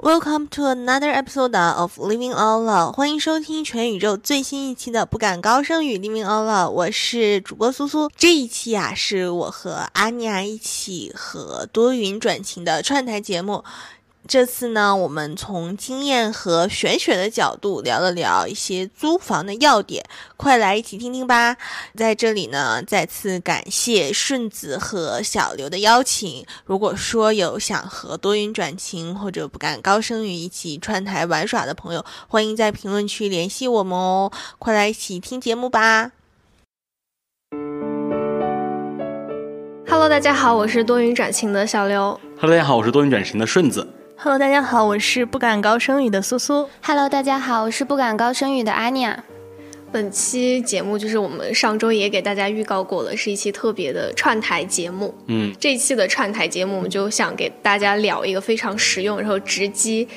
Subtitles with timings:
[0.00, 8.08] Welcome to another episode of Living All Love，欢迎收听全宇宙最新一期的不敢高声语 Living All Love，我是主播苏苏。
[8.16, 13.64] 这一期啊，是我和阿尼亚一起和多云转晴的串台节目。
[14.28, 20.04] 这次呢，我们从经验和玄学的角度聊了聊一些租房的要点，
[20.36, 21.56] 快来一起听听吧。
[21.96, 26.44] 在这里呢，再次感谢顺子和小刘的邀请。
[26.66, 34.30] 如果说有想和多云转晴或者不敢高声语一起串台玩耍的朋友，欢迎在评论区联系我们哦。
[34.58, 36.12] 快来一起听节目吧。
[39.88, 42.20] Hello，大家好，我是多云转晴的小刘。
[42.38, 43.88] Hello，大家好，我是多云转晴的顺子。
[44.20, 46.68] Hello，大家好，我是不敢高声语的苏苏。
[46.82, 49.22] Hello，大家好，我是不敢高声语的阿尼亚。
[49.92, 55.14] 本期节目就是我们上周也给大家预告过了，是一期特别的串台节目。
[55.28, 60.08] 嗯，这一期的串台节目，我们就想给大家聊一个非常实用，然后直击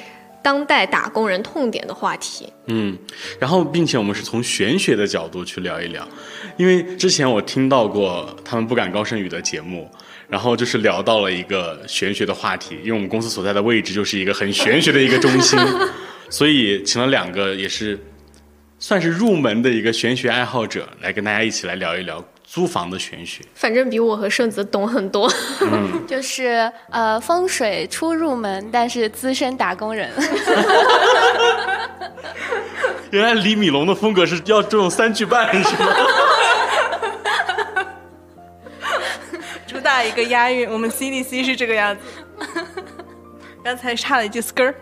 [0.41, 2.51] 当代打工人痛点的话题。
[2.65, 2.97] 嗯，
[3.37, 6.07] 然后并且我们是从玄学的角度去聊一聊，
[6.57, 9.87] 因为之前我听到过他们不敢高声语的节目。
[10.31, 15.59] 然后就是聊到了一个玄学的话题，因为我们公司所在的位置就是一个很玄学的一个中心，
[16.31, 17.99] 所以请了两个也是
[18.79, 23.41] 算是入门的一个玄学爱好者来跟大家一起来聊一聊租房的玄学。
[23.55, 25.29] 反正比我和顺子懂很多，
[25.61, 30.09] 嗯， 就是呃风水初入门，但是资深打工人。
[33.11, 35.93] 原来李米龙的风格是要这种三句半是吗？
[39.91, 42.01] 大一个押韵，我们 CDC 是这个样子。
[43.61, 44.73] 刚才差了一句 skr。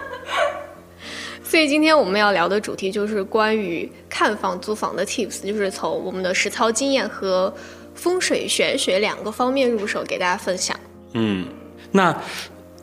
[1.42, 7.50] 所以今天我们要聊的主题就是关于看房租房的 tips，就是从我们的实操经验和
[7.94, 10.78] 风水玄学两个方面入手，给大家分享。
[11.14, 11.46] 嗯，
[11.90, 12.14] 那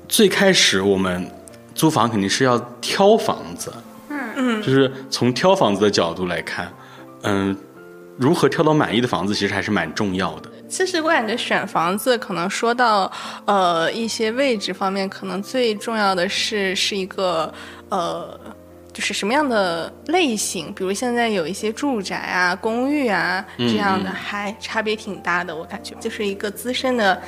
[0.07, 1.29] 最开始我们
[1.75, 3.71] 租房肯定是要挑房子，
[4.09, 6.73] 嗯嗯，就是从挑房子的角度来看，
[7.21, 7.55] 嗯，
[8.17, 10.49] 如何挑到满意的房子，其实还是蛮重要的。
[10.73, 13.11] 其实我感觉选房子，可能说到
[13.45, 17.53] 呃一些位置方面，可能最重要的是是一个
[17.89, 18.39] 呃，
[18.91, 20.73] 就是什么样的类型。
[20.73, 25.55] 比如现在有一些住宅啊、公寓啊这样的，还差别挺大的。
[25.55, 27.21] 我感觉就是一个资深的，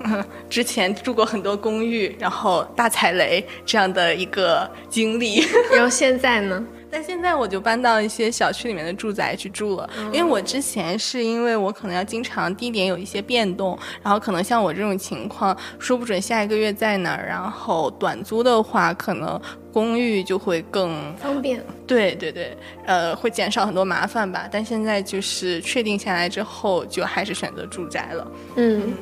[0.48, 5.44] 之前住过很多公寓，然后大踩雷这样的一个经历。
[5.70, 6.64] 然后现在呢？
[6.96, 19.38] 但现在我就搬到一些小区里面的住宅去住了，因为我之前是因为我可能要经常地点有一些变动，然后可能像我这种情况，说不准下一个月在哪儿，然后短租的话，可能
[19.74, 21.62] 公寓就会更方便。
[21.86, 22.56] 对对对，
[22.86, 24.48] 呃，会减少很多麻烦吧。
[24.50, 28.32] 但现在就是确定下来之后，就还是选择住宅了。
[28.56, 28.94] 嗯。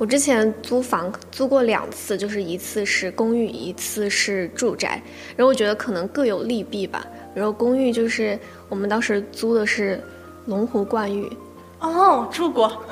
[0.00, 4.92] 我之前租房租过两次，就是一次是公寓，一次是住宅。
[5.36, 7.06] 然后我觉得可能各有利弊吧。
[7.34, 8.38] 然后公寓就是
[8.70, 10.02] 我们当时租的是
[10.46, 11.30] 龙湖冠寓，
[11.80, 12.66] 哦，住过。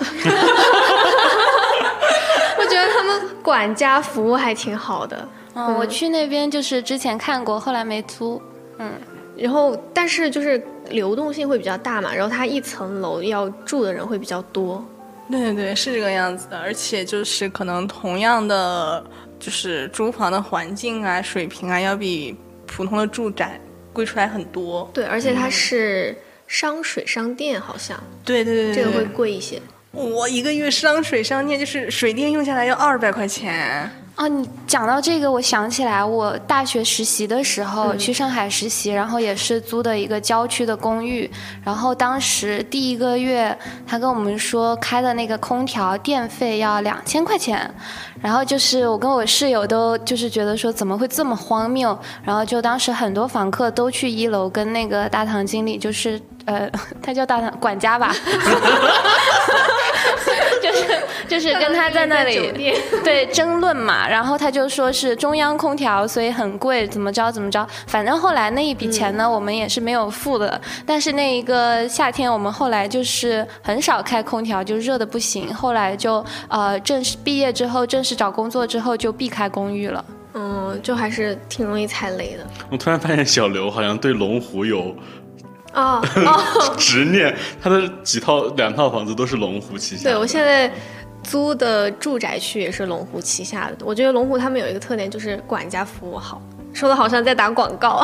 [2.59, 5.27] 我觉得他们管家服务还挺好的。
[5.55, 8.39] 嗯，我去那边就是之前看过，后来没租。
[8.77, 8.93] 嗯，
[9.35, 14.85] 然后但是就是流动性会比较大嘛，然后它一层楼要住的人会比较多。
[15.31, 19.05] 对对对，是这个样子的，而且就是可能同样的，
[19.39, 23.61] 就是租房的环境啊、水平啊，要比普通的住宅
[23.93, 24.91] 贵出来很多。
[24.95, 28.03] 对，而且它是商水商电，好像。
[28.25, 29.61] 对对对，这个会贵一些。
[29.91, 33.91] 我一个月商水商电就是水电用下来要二百块钱。
[34.19, 41.31] 啊，你讲到这个，我想起来，我大学实习的时候去上海实习，然后也是租的一个郊区的公寓，
[41.63, 43.57] 然后当时第一个月，
[43.87, 47.73] 他跟我们说开的那个空调电费要两千块钱，
[48.21, 56.69] 然后就是我跟我室友都就是觉得说怎么会这么荒谬，然后就当时很多房客都去一楼跟那个大堂经理，就是呃，
[57.01, 58.13] 他叫大堂管家吧。
[61.29, 62.53] 就是跟他在那里
[63.05, 67.67] 对争论嘛，然后他就说是中央空调，所以很贵，怎么着怎么着。
[67.87, 70.61] 反正后来那一笔钱呢，我们也是没有付的。
[70.87, 75.55] 但是那一个夏天，我们后来就是很少开空调，就热的不行。
[75.55, 80.05] 后来就呃正式毕业之后，正式找工作之后就避开公寓了。
[80.35, 82.47] 嗯，就还是挺容易踩雷的。
[82.71, 84.95] 我突然发现小刘好像对龙湖有。
[85.75, 86.03] 哦，
[86.79, 87.33] 执念，
[87.63, 90.05] 他的几套两套房子都是龙湖旗下。
[90.05, 90.69] 对我现在
[91.29, 93.77] 租的住宅区也是龙湖旗下的。
[93.85, 96.41] 我觉得龙湖他们有一个特点，就是管家服务好，
[96.73, 98.03] 说的好像在打广告。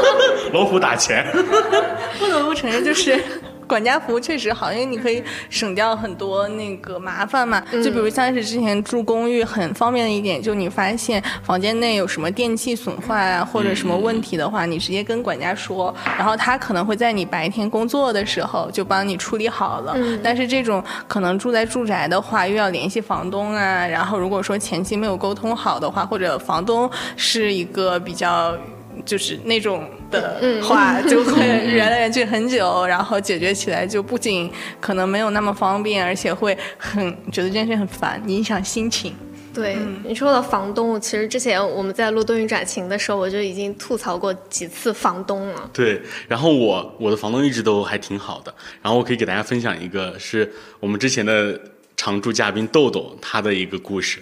[0.52, 1.26] 龙湖打钱，
[2.18, 3.18] 不得不承认，就是
[3.66, 7.60] 管家服务确实好，因为你可以省掉很多那个麻烦嘛。
[7.72, 19.96] 就比如像是之前住公寓很方便的一点，就你发现房间内有什么电器损坏啊，或者什么问题的话，你直接跟管家说，然后他可能会在你白天工作的时候就帮你处理好了。
[20.22, 28.56] 但是这种可能住在住宅的话，又要联系房东啊，然后如果说前期没有沟通好的话，或者房东是一个比较。
[29.04, 34.50] 就是那种的话，就会圆来圆去很久，然后解决起来就不仅
[34.80, 39.14] 可能没有那么方便，而且会很觉得这件事很烦，影响心情。
[39.54, 45.70] 对你说的房东，其实之前我们在录多云转晴的时候，我就已经吐槽过几次房东了。
[45.72, 51.58] 对，然后我我的房东一直都还挺好的，然后我可以给大家分享一个是我们之前的
[51.96, 54.18] 常驻嘉宾豆豆他的一个故事。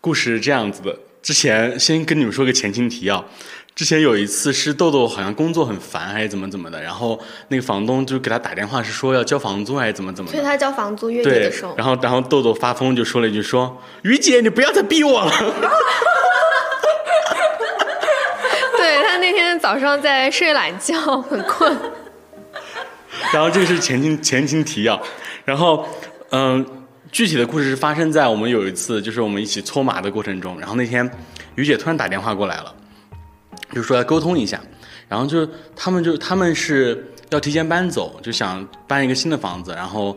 [0.00, 3.22] 故事是这样子的，之前先跟你们说个前情提要。
[3.76, 10.30] 之前有一次是豆豆好像工作很烦还是怎么怎么的，然后那个房东就给他打电话是说要交房租还是怎么怎么。
[10.30, 11.74] 所以他交房租月底的时候。
[11.76, 15.30] 然后然后豆豆发疯就说了一句说：“于姐你不要再逼我了。
[18.78, 21.76] ”对他那天早上在睡懒觉，很困。
[23.30, 24.98] 然后这个是前情前情提要，
[25.44, 25.86] 然后
[26.30, 26.64] 嗯，
[27.12, 31.10] 具体的故事是发生在我们有一次就是我们一起搓麻的过程中，然后那天
[31.56, 32.74] 于姐突然打电话过来了。
[33.72, 34.60] 就说要沟通一下，
[35.08, 40.16] 然后就他们就他们是要提前搬走，就想搬一个新的房子，然后，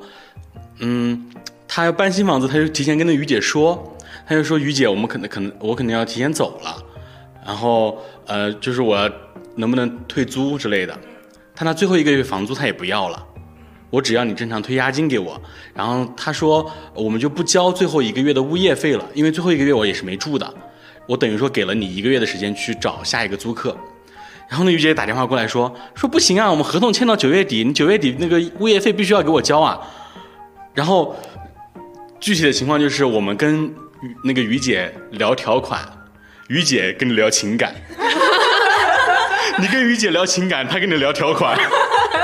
[0.79, 1.29] 嗯，
[1.67, 3.97] 他要搬新房子，他就提前跟那于姐说，
[4.27, 6.77] 他就说于姐，我们可能可能我肯定要提前走了，
[7.45, 7.97] 然后
[8.27, 9.09] 呃，就是我
[9.55, 10.97] 能不能退租之类的，
[11.55, 13.25] 他那最后一个月房租他也不要了，
[13.89, 15.41] 我只要你正常退押金给我，
[15.73, 20.53] 然后他说我们就不交最后一个月的物业费了，因为最后一个月我也是没住的。
[21.09, 23.75] 我等于说给了你一个月的时间去找下一个租客，
[24.47, 29.81] 然后呢，于姐打电话过来说说不行啊，我们合同签到九月底，你九月底那个物业费必须要给我交啊。
[30.75, 31.15] 然后
[32.19, 33.73] 具体的情况就是我们跟
[34.23, 35.81] 那个于姐聊条款，
[36.47, 37.73] 于姐跟你聊情感，
[39.57, 41.57] 你跟于姐聊情感，她跟你聊条款，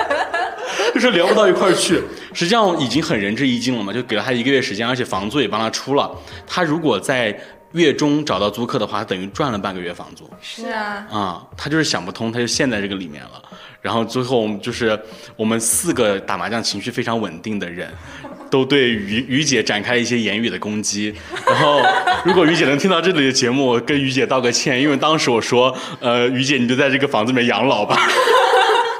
[0.93, 1.99] 就是聊不到一块儿去。
[2.33, 6.11] 实际上已经很仁至义尽了嘛，就给了他一个月时间，而且房租也帮他出了。
[6.45, 7.35] 他如果在
[7.75, 10.29] 月中找到租客的话，等于赚了半个月房租。
[10.41, 13.41] 是啊，啊，他就是想不通，他就陷在这个里面了。
[13.81, 14.99] 然后最后就是
[15.35, 17.93] 我们四个打麻将情绪非常稳定的人，
[18.49, 21.13] 都对于于姐展开一些言语的攻击。
[21.45, 21.81] 然后
[22.25, 27.95] 如果于姐能听到这里的节目，我跟于姐道个歉，因为当时我说，呃，于姐你就在这个房子里面养老吧。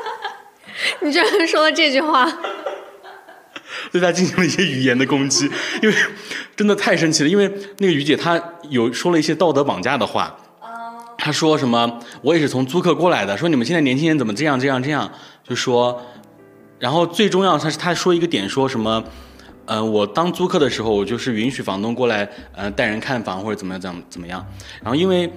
[1.01, 2.31] 你居然说了这句话。
[3.91, 5.49] 对他进行了一些语言的攻击，
[5.81, 5.95] 因为
[6.55, 7.29] 真的太生气了。
[7.29, 10.35] 因为那个于姐她有说了一些道德绑架的话，
[11.17, 15.09] 她说什么我也是从租客过来的，说你们现在年轻人怎么这样这样这样，
[15.43, 16.01] 就说，
[16.79, 19.03] 然后最重要他是他说一个点说什么，
[19.65, 24.45] 嗯，我当租客的时候我就是允许房东过来，呃，带人看房或者怎么样怎么怎么样，
[24.81, 25.31] 然后因为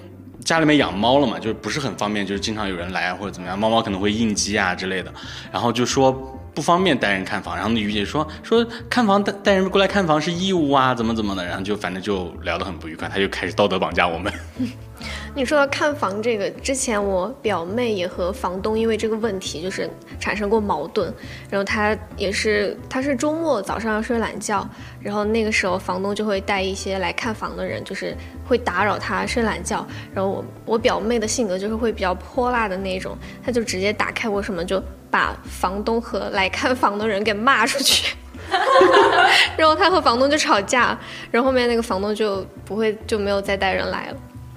[0.44, 5.12] 家里面养猫了嘛，就是不是很方便，就是经常有人来或者怎么样，猫猫可能会应激啊之类的，
[5.52, 6.34] 然后就说。
[6.58, 14.32] 不方便带人看房，然后那于姐说说看房带带人过来看房是义务啊，怎么怎么的，然后就反正就聊得很不愉快，他就开始道德绑架我们。
[15.36, 19.88] 你说到看房这个，之前我表妹也和房东因为这个问题就是
[20.18, 21.14] 产生过矛盾，
[21.48, 24.68] 然后她也是，她是周末早上要睡懒觉，
[25.00, 34.82] 然后那个时候房东就会带一些来看房的人，就是会打扰她睡懒觉，然后我我表妹的性格就是会比较泼辣的那种，她就直接打开我什么就。
[35.10, 38.14] 把房东和来看房的人给骂出去，
[39.56, 40.98] 然后他和房东就吵架，
[41.30, 44.16] 然后后面那个房东就不会就没有再带人来了。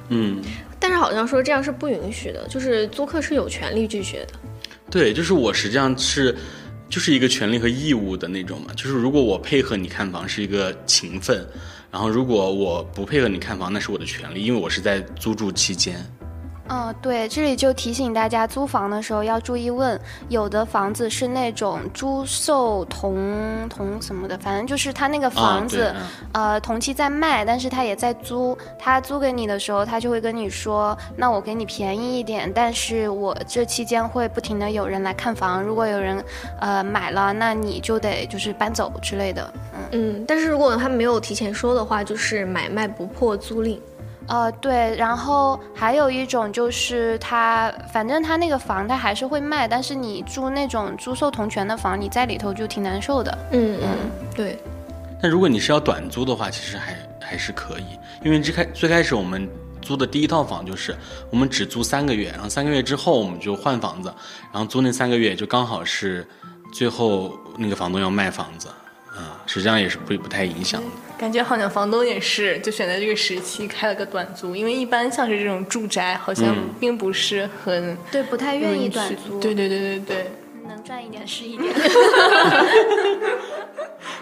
[0.10, 0.42] 嗯，
[0.80, 4.34] 但是好像说这样是不允许的，就是租客是有权利拒绝的。
[4.90, 6.36] 对，就是我实际上是
[6.90, 11.48] 就是一个权利和义务的那种嘛，就是如果我配合你看房是一个情分，
[11.90, 15.96] 然后如果我不配合你看房那是我的权利，因为我是在租住期间。
[16.74, 20.00] 嗯，对，这里就提醒大家，租房的时候要注意问，
[20.30, 25.94] 有的房子是那种租售同同什么的，反正就是他那个房子，
[26.32, 36.24] 呃，同期在卖，但是他也在租，他租给你的时候，他就会跟你说，那我给你便宜一点，但是我这期间会不停的有人来看房，如果有人，
[36.62, 39.54] 呃，买了，那你就得就是搬走之类的，
[39.92, 43.78] 嗯嗯，但是如果他没有提前说的话，就是买卖不破租赁。
[44.32, 53.38] 呃，对，然后还有一种就是他，反正他那个房他还是会卖，但是你住那种租售同权的房，你在里头就挺难受的。
[53.52, 53.90] 嗯嗯，
[54.34, 54.58] 对。
[55.22, 57.86] 那如果你是要短租的话，其实还还是可以，
[58.24, 59.50] 因为最开最开始我们
[59.82, 60.96] 租的第一套房就是
[61.30, 64.14] 我们只租三个月，然后三个月之后我们就换房子，
[64.54, 66.26] 然后租那三个月就刚好是
[66.74, 68.70] 最后那个房东要卖房子，
[69.18, 70.88] 嗯，实际上也是不不太影响的。
[71.22, 80.32] 感觉好像房东也是就选择这个时期开了个短租，因为一般像是这种住宅，好像嗯并不是很对，不太愿意短租，对对对对对。
[80.68, 81.72] 能赚一点是一点。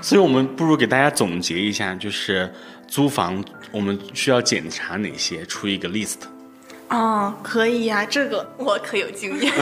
[0.02, 2.52] 所以我们不如给大家总结一下，就是
[2.86, 3.42] 租房
[3.72, 6.18] 我们需要检查哪些，出一个 list。
[6.90, 9.54] 哦，可以呀、这个我可有经验。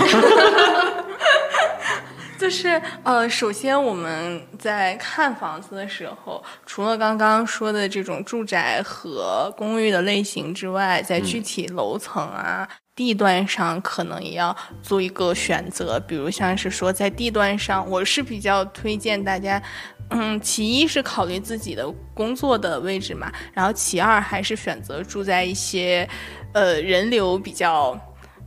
[2.37, 15.99] 就是呃，首先我们在看房子的时候，除了刚刚说的这种住宅和公寓的类型之外，在具体楼层啊、地段上，可能也要做一个选择。
[16.01, 19.61] 比如像是说在地段上，我是比较推荐大家。
[20.09, 26.07] 嗯，其一是考虑自己的工作的位置嘛，然后其二还是选择住在一些，
[26.53, 27.99] 呃，人流比较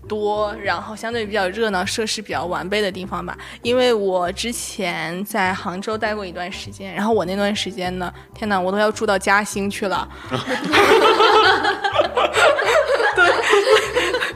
[0.08, 3.36] 多，然后相对比较热闹、设施比较完备的地方吧。
[3.62, 10.08] 因为我之前在杭州待过一段时间，然后我那段时间呢，天哪，我都要住到嘉兴去了。
[13.16, 13.24] 对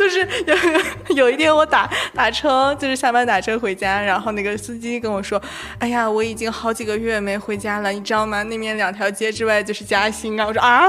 [0.00, 0.56] 就是有
[1.14, 5.40] 有一天我打打车，就是下班打车回家，然后那个司机跟我说
[5.78, 8.42] ：“哎呀，我已经好几个月没回家了，你知道吗？
[8.44, 10.86] 那边两条街之外就是嘉兴啊。”我说：“啊，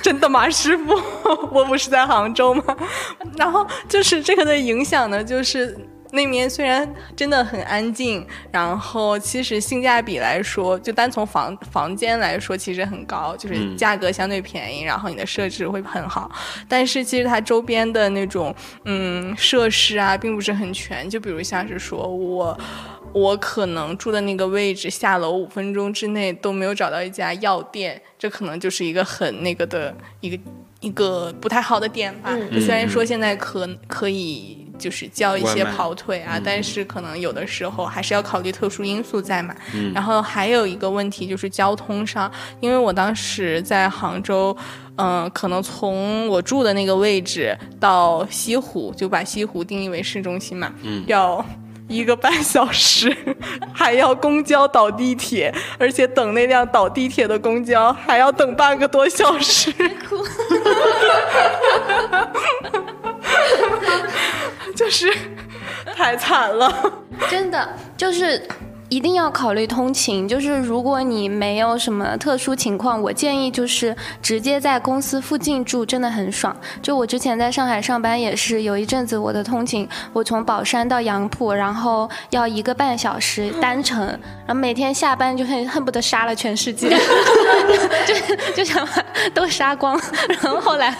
[0.00, 0.94] 真的吗，师傅？
[1.50, 2.62] 我不是在杭州吗？”
[3.36, 5.76] 然后就是这个的影响呢，就是。
[6.12, 16.30] 那边虽然真的很安静，然后其实性价比来说，就单从房房间来说，其实很高，就是嗯价格相对便宜，然后你的设置会很好。
[16.68, 18.54] 但是其实它周边的那种
[18.84, 21.08] 嗯设施啊，并不是很全。
[21.08, 22.58] 就比如像是说我
[23.14, 30.42] 我可能住的那个位置，下楼五分钟之内都没有找到一家药店，这可能就是一个很那个的一个
[30.80, 32.36] 一个不太好的点吧。
[32.36, 34.61] 嗯虽然说现在可可以。
[34.82, 39.54] 就是叫一些跑腿啊，但是可能有的时候还是要考虑特殊因素在嘛。
[39.72, 39.92] 嗯。
[39.94, 42.28] 然后还有一个问题就是交通上，
[42.60, 44.56] 因为我当时在杭州，
[44.96, 51.04] 嗯、可能从我住的那个位置到西湖，就把西湖定义为市中心嘛，嗯。
[51.06, 51.44] 要
[51.88, 53.16] 一个半小时，
[53.72, 59.72] 还要公交倒地铁，而且等那辆倒地铁的公交还要等半个多小时。
[64.82, 65.08] 就是
[65.96, 66.92] 太惨了。
[67.30, 68.42] 真的就是
[68.92, 70.28] 一定要考虑通勤。
[70.28, 76.54] 就是如果你没有什么特殊情况，我建议就是直接在公司附近住，真的很爽。
[76.82, 86.90] 就我之前在上海上班也是，有一阵子我的通勤，我从宝山到杨浦，然后要一个半小时单程，然后每天下班就恨恨不得杀了全世界，
[88.04, 88.14] 就
[88.56, 89.98] 就想把都杀光。
[90.28, 90.94] 然后后来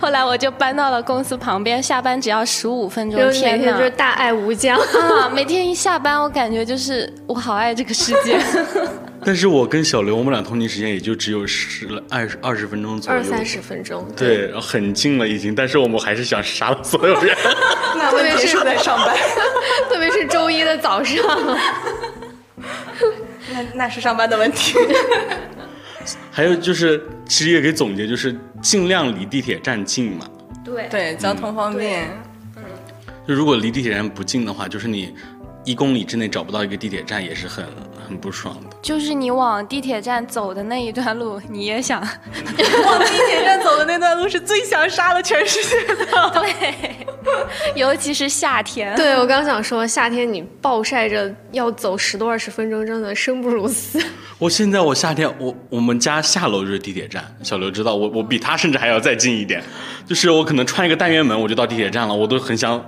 [0.00, 4.76] 后来我就搬到了公司旁边，下班只要十五分钟天呐天就是大爱无疆。
[4.76, 8.38] 啊，每天一下班，我感觉就是我好爱这个世界。
[9.24, 17.36] 但是我跟小刘，我们俩通勤时间也就只有十二十二十分钟左右，二三十分钟，对，然后很近了已经，但是我们还是想杀了所有人。
[17.96, 19.16] 那问题是在上班，
[19.90, 21.24] 特别是周一的早上，
[23.52, 24.78] 那那是上班的问题。
[26.30, 30.28] 还有就是，其实也可以总结，就是尽量离地铁站近嘛。
[30.64, 32.04] 对对，交通方便。
[32.56, 32.62] 嗯
[33.26, 35.12] 就如果离地铁站不近的话，就是你
[35.66, 37.66] 一公里之内找不到一个地铁站，也是很
[38.08, 38.76] 很不爽的。
[38.80, 42.00] 就是你往地铁站走的那一段路，你也想，
[42.86, 46.06] 往地铁站走的那段路是最想杀了全世界的。
[46.32, 46.96] 对，
[47.74, 54.00] 尤其是夏天，对我刚想说，夏天你暴晒着要走十多二十分钟，真的生不如死。
[54.38, 59.60] 我现在我夏天我我们家下楼就是地铁站，小刘知道我我比他甚至还要再近一点，
[60.06, 62.80] 就是我可能穿一个单元门我就到地铁站了，我都很想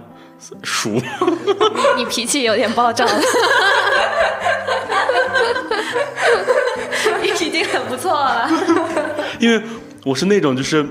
[0.62, 1.00] 数。
[1.96, 3.20] 你脾气有点暴躁了。
[7.22, 8.50] 你已经很不错了。
[9.38, 9.62] 因为
[10.04, 10.84] 我是那种就是，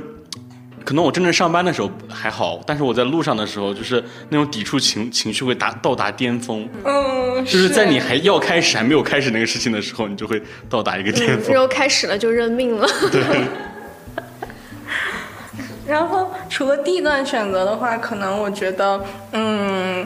[0.84, 11.54] 可能我真正上班的时候还好，但是我在路上的时候，就是那种抵触情情绪会达到达巅峰，嗯，就是在你还要开始还没有开始那个事情的时候，你就会到达一个巅峰。
[11.54, 12.88] 然后开始了就认命了。
[15.88, 19.02] 然后除了地段选择的话，可能我觉得，
[19.32, 20.06] 嗯，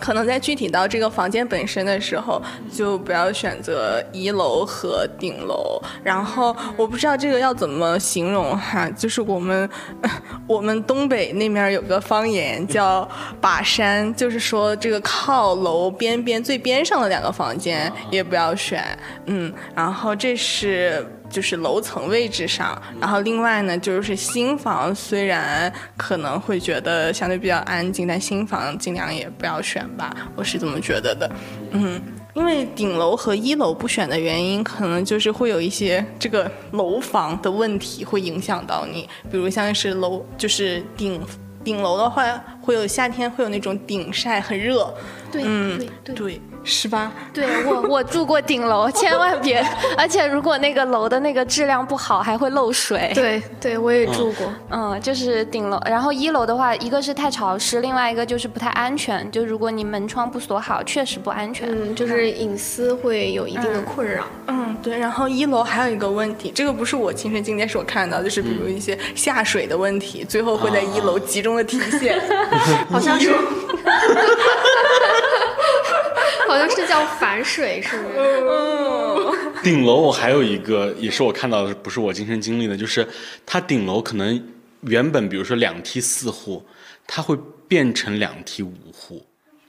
[0.00, 5.80] 可能在具体到这个房间本身的时候，就不要选择一楼和顶楼。
[6.02, 9.70] 然后我不知道这个要怎么形容哈，就是我们
[10.48, 13.08] 我们东北那面有个方言叫
[13.40, 18.84] 把山，就是说这个靠楼边边最边上的两个房间也不要选，
[19.26, 31.30] 嗯，然后这是就是楼层位置上，然后另外呢，就是新房虽然可能会觉得相对比较安静，但新房尽量也不要选吧，我是这么觉得的。
[31.72, 32.00] 嗯，
[32.34, 41.20] 因为顶楼和一楼不选的原因，可能就是会有一些这个楼房的问题会影响到你，比如像是楼就是顶
[41.62, 42.24] 顶楼的话，
[42.62, 44.92] 会有夏天会有那种顶晒很热，
[45.30, 46.14] 对，嗯对对。
[46.14, 47.10] 对，是吧？
[47.32, 49.64] 对我， 我住过顶楼，千万别！
[49.96, 53.10] 而且如果那个楼的那个质量不好，还会漏水。
[53.14, 54.52] 对对，我也住过。
[54.70, 59.28] 嗯，就是顶楼，然后一楼的话，一个是太潮湿，另外一个就是不太安全。
[59.32, 61.68] 就如果你门窗不锁好，确实不安全。
[61.70, 64.24] 嗯，就是隐私会有一定的困扰。
[64.48, 64.98] 嗯，对。
[64.98, 72.20] 然后一楼还有一个问题，这个不是我亲身经历，是我看到，就是比如一些下水的问题，最后会在一楼集中的体现。
[72.90, 73.30] 好像是，
[76.48, 79.62] 好像是叫反水，是不是？
[79.62, 83.06] 顶楼我还有一个，也是我看到的，不是我亲身经历的，就是
[83.44, 84.42] 它顶楼可能
[84.80, 86.64] 原本比如说两梯四户，
[87.06, 87.36] 它会
[87.68, 89.26] 变成两梯五户，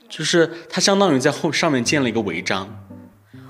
[0.08, 2.74] 就是它相当于在后上面建了一个违章。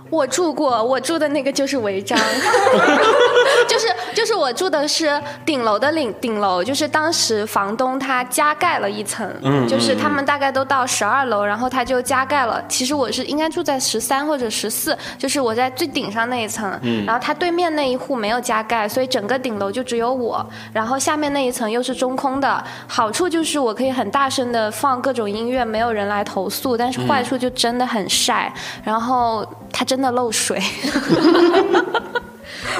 [0.09, 2.17] 我住过，我住的那个就是违章，
[3.67, 12.63] 就是就是我住的是顶楼的顶顶楼，就是当时房东他加盖了一层，嗯就是他们大概都到十二楼，然后他就加盖了。
[12.67, 16.69] 其实我是应该住在十三或者十四，就是我在最顶上那一层，
[17.05, 22.63] 然后他对面那一户没有加盖，所以整个顶楼就只有我，然后下面那一层又是中空的。
[22.87, 28.51] 好处就是我可以很大声的放各种音乐，没有人来投诉，但是坏处就真的很晒，
[28.83, 30.61] 然后他真的漏水。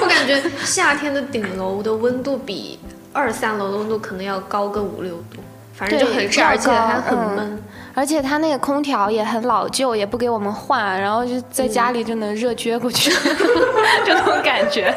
[0.00, 2.78] 我感觉夏天的顶楼的温度比
[3.12, 5.40] 二三楼的温度可能要高个五六度，
[5.74, 7.62] 反正就很热，而且还很闷。
[7.92, 13.10] 而且它那个空调也很老旧，也不给我们换，然后就在家里就能热撅过去，
[14.06, 14.94] 就那种感觉。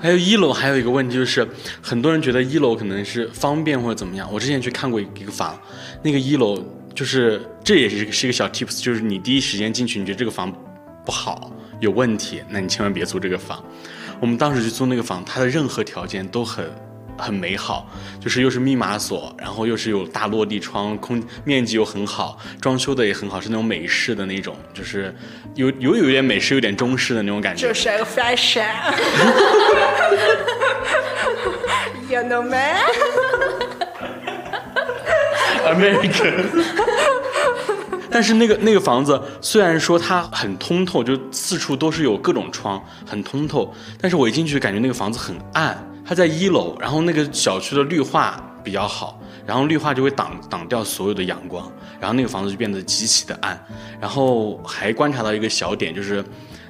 [0.00, 1.48] 还有一楼还有一个问题就是，
[1.80, 4.28] 很多人觉得一楼可能是方便或者怎么样。
[4.32, 5.58] 我之前去看过一个房，
[6.02, 6.58] 那个一楼
[6.94, 10.52] 就是这也是是一个小 tips，就是你第一时间进去，你觉得这个房
[11.04, 13.62] 不好有问题，那你千万别租这个房。
[14.20, 16.70] 我们当时去租那个房，它的任何条件都很
[17.18, 17.88] 很美好，
[18.20, 25.14] 就是又是密码锁，然后又是有大落地窗，空面积又很好，装修的也很好，是那种美式的那种，就是
[25.54, 27.66] 有有有点美式，有点中式的那种感觉。
[27.66, 28.64] 就是个 fashion。
[32.08, 32.76] You know man？
[38.12, 45.88] 但是那个那个房子虽然说它很通透，就四处都是有各种窗，很通透，但是我一进去感觉那个房子很暗。
[46.04, 51.70] 它在一楼，然后那个小区的绿化比较好，然后绿化就会挡挡掉所有的阳光，
[52.00, 53.58] 然后那个房子就变得极其的暗。
[54.00, 56.22] 然后还观察到一个小点，就是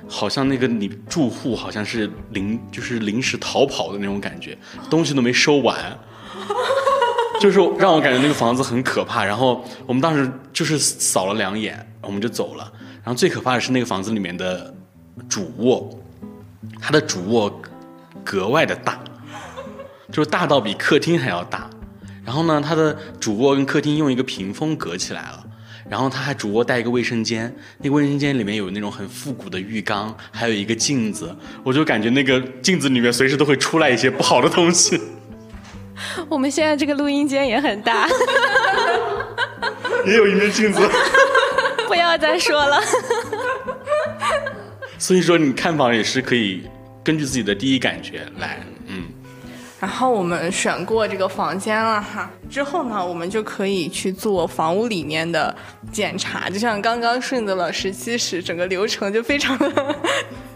[0.06, 4.56] 好像那个你住户好像是临就是临时逃跑的那种感觉，
[4.90, 5.98] 东西都没收完。
[7.42, 12.72] 就是让我感觉那个房子很可怕，然后我们当时就是扫了两眼，我们就走了。
[13.02, 14.72] 然后最可怕的是那个房子里面的
[15.28, 15.90] 主卧，
[16.80, 17.60] 它的主卧
[18.22, 18.96] 格外的大，
[20.12, 21.68] 就是大到比客厅还要大。
[22.24, 25.44] 然后呢，它的主卧跟客厅用一个屏风隔起来了。
[25.90, 31.34] 然后它还主卧带一个卫生间，那个卫生间里面有那种很复古的浴缸，还有一个镜子。
[31.64, 35.00] 我就感觉那个镜子里面随时都会出来一些不好的东西。
[36.28, 38.08] 我们现在这个录音间也很大，
[40.06, 40.80] 也有一面镜子。
[41.88, 42.80] 不要再说了。
[44.98, 46.62] 所以说，你看房也是可以
[47.04, 49.04] 根据自己的第一感觉来，嗯。
[49.80, 55.54] 然后我们选过这个房间了哈，之后呢，我们就可以去做房屋里面的
[55.90, 59.96] 检查，就像刚刚顺子老师，其实整个流程就非常的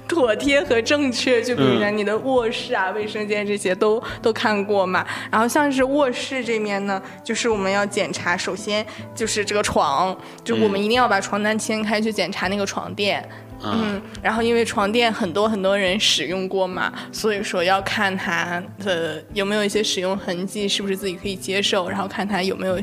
[0.08, 1.42] 妥帖和正确。
[1.42, 5.06] 就比如说你的卧室啊、卫生间这些都都看过嘛。
[5.30, 13.26] 然后像是卧室这面呢，就是我们要检查，首先就是这个床，就我们一定要把床单掀开去检查那个床垫。
[13.64, 22.78] 嗯，然后因为床垫很多很多人使用过嘛，所以说要看它的有没有一些使用痕迹，是不是自己可以接受，然后看它有没有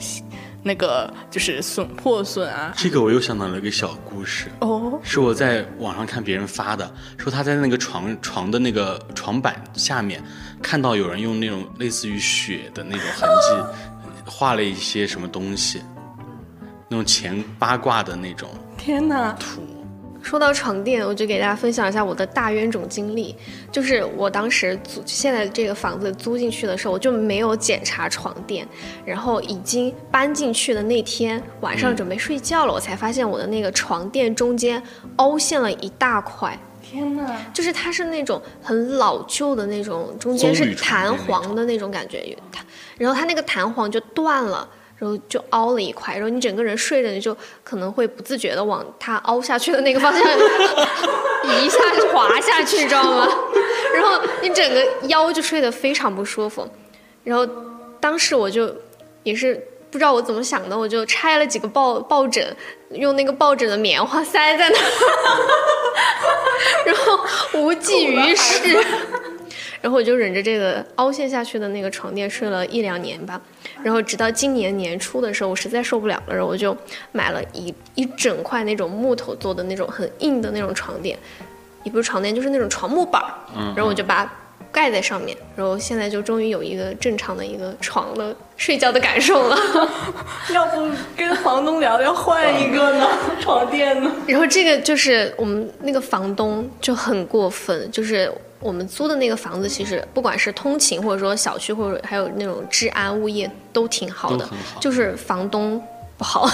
[0.63, 2.73] 那个就是损破损啊。
[2.75, 10.23] 这个我又想到了一个小故事，哦，是我在网上看别人发的，说他在那个床床的那个床板下面
[10.61, 13.83] 看到有人用那种类似于血的那种痕迹
[14.25, 15.81] 画了一些什么东西，
[16.87, 19.33] 那种前八卦的那种天哪！
[19.33, 19.61] 图。
[20.23, 23.35] 说到床垫，我就给大家分享一下我的大冤种经历。
[23.71, 28.65] 就是我当时租现在这个房子租进去的时候，我就没有检查床垫，
[29.05, 34.81] 然后已经搬进去的那天晚上准备睡觉了，我才发现我的那个床垫中间
[35.17, 36.57] 凹陷了一大块。
[36.81, 37.37] 天哪！
[37.53, 42.63] 就是它是那种很老旧的那种，中间是弹簧的那种感觉，它，
[42.97, 44.67] 然后它那个弹簧就断了，
[45.03, 50.21] 然后就凹了一块，然后你整个人睡着，你就可能会不自觉的往它凹下去的那个方向
[51.61, 53.27] 一下就滑下去，你知道吗？
[53.93, 56.65] 然后你整个腰就睡得非常不舒服，
[57.25, 57.45] 然后
[57.99, 58.73] 当时我就
[59.23, 59.55] 也是
[59.91, 62.55] 不知道我怎么想的，我就拆了几个抱抱枕，
[62.91, 64.77] 用那个抱枕的棉花塞在那。
[66.85, 67.19] 然后
[67.55, 68.73] 无济于事，
[69.81, 73.41] 然后我就忍着这个凹陷下去的那个床垫睡了一两年吧。
[73.83, 76.75] 然后直到今年年初的时候，我实在受不了了，然后我就
[77.11, 81.17] 买了一一整块那种木头做的那种很硬的那种床垫，
[81.83, 83.33] 也不是床垫，就是那种床木板儿。
[83.75, 84.31] 然后我就把它
[84.73, 89.57] 盖在上面，然后现在就终于有一个正常的一个床的睡觉的感受了。
[90.51, 93.07] 要不跟房东聊聊换一个呢？
[93.39, 94.11] 床垫呢？
[94.27, 105.79] 然后这个就是我们那个房东就很过分，就是我们租的那个房子，其实不管是通勤或者说小区或者还有那种治安物业都挺好的，好就是房东
[106.17, 106.49] 不好。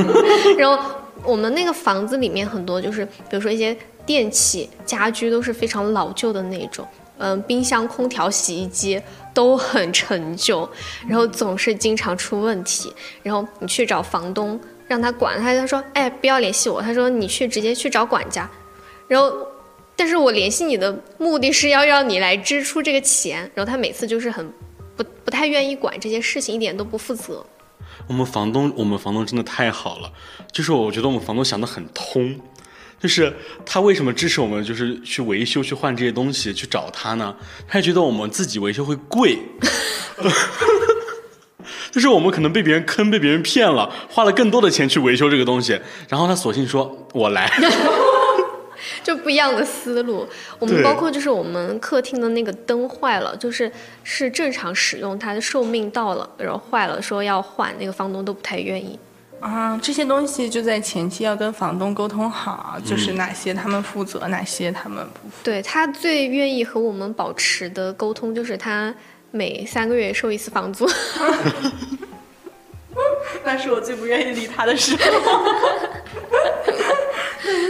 [0.58, 0.78] 然后
[1.24, 6.86] 我们那个房子里面很多就是，比如说一些电器、家居都是非常老旧的那种，
[7.18, 9.00] 嗯，冰箱、空调、洗衣机
[9.32, 10.68] 都很陈旧，
[11.06, 12.92] 然后总是经常出问题。
[13.22, 18.48] 然后你去找房东让他管，他他说，哎，不要联系我，他说你去直接去找管家。
[19.06, 19.32] 然后，
[19.94, 24.52] 但是我联系你的目的是要让你来支出这个钱，然后他每次就是很
[24.96, 27.44] 不不太愿意管这些事情，一点都不负责。
[28.08, 30.10] 我们房东，我们房东真的太好了，
[30.50, 32.40] 就是我觉得我们房东想的很通，
[33.02, 33.34] 就是
[33.66, 37.34] 他为什么支持我们，就是去维修、去换这些东西，去找他呢？
[37.66, 39.36] 他也觉得我们自己维修会贵，
[41.90, 47.50] 就是我们可能被别人坑、被别人骗了，花了更多的钱去维修这个东西，然后他索性说：“我来。
[49.02, 50.26] 就不一样的思路。
[50.60, 53.70] 我们包括就是我们客厅的那个灯坏了，就是
[54.04, 58.98] 是正常使用，它的寿命到了，然后坏了，说要换，那个房东都不太愿意。
[59.42, 65.34] 啊，这些东西就在前期要跟房东沟通好，就是哪些他们负责，哪些他们不负责。
[65.42, 68.94] 对他最愿意和我们保持的沟通，就是他
[69.32, 70.88] 每三个月收一次房租。
[73.44, 75.02] 那是我最不愿意理他的时候。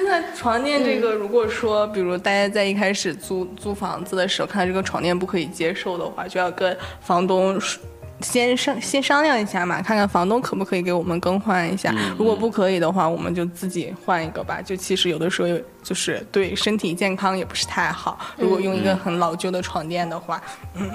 [0.05, 7.83] 那床垫这个，如果说，比如大家在一开始租租房子的时候，看到这个床垫不可以接受的话，就要跟房东说
[8.23, 11.95] 先商先商量一下嘛，看看房东可不可以给我们更换一下。
[12.17, 14.63] 如果不可以的话，我们就自己换一个吧。
[14.63, 15.49] 就其实有的时候
[15.83, 18.19] 就是对身体健康也不是太好。
[18.37, 20.41] 如果用一个很老旧的床垫的话，
[20.75, 20.91] 嗯。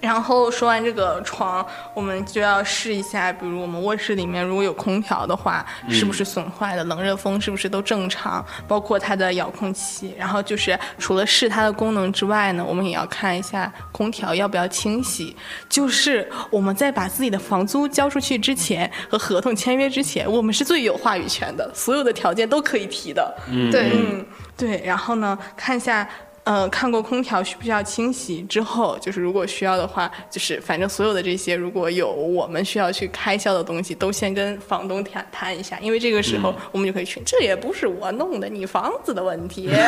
[0.00, 10.14] 然后说完这个床，我们就要试一下，比如我们卧室里面如果有空调的话，是不是损坏的，冷热风是不是都正常，包括它的遥控器。
[10.16, 15.36] 然后就是除了试它的功能之外呢，我们也要看一下空调要不要清洗。
[15.68, 23.36] 就是我们在把自己的房租交出去之前和合同签约之前，我们是最有话语权的，所有的条件都可以提的。
[23.50, 26.08] 嗯对嗯，对，然后呢，看一下。
[26.48, 39.68] 呃，看过空调需不需要清洗之后，就是如果需要的话，就是反正所有的这些，如果有我们需要去开销的东西，都先跟房东谈谈一下，因为这个时候我们就可以去，这也不是我弄的，你房子的问题。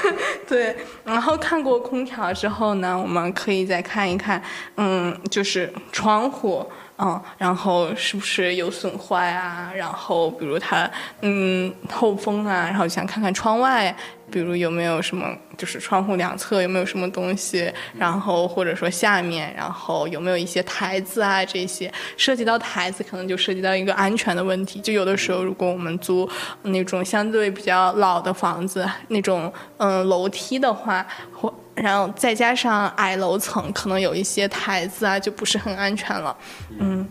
[0.48, 4.42] 对，然后看过空调之后呢，我们可以再看一看，
[4.78, 6.66] 嗯，就是窗户。
[7.02, 9.72] 嗯，然后是不是有损坏啊？
[9.74, 10.86] 然后比如它
[11.22, 13.96] 嗯透风啊，然后想看看窗外，
[14.30, 24.80] 比如有没有什么，就是窗户两侧有没有什么东西，然后或者说下面，然后有没有一些台子啊这些，涉及到台子可能就涉及到一个安全的问题。
[24.80, 26.28] 就有的时候如果我们租
[26.62, 36.36] 那种相对比较老的房子，那种嗯楼梯的话，或然后再加上矮楼层，可能有一些台子啊就不是很安全了，
[36.78, 37.06] 嗯。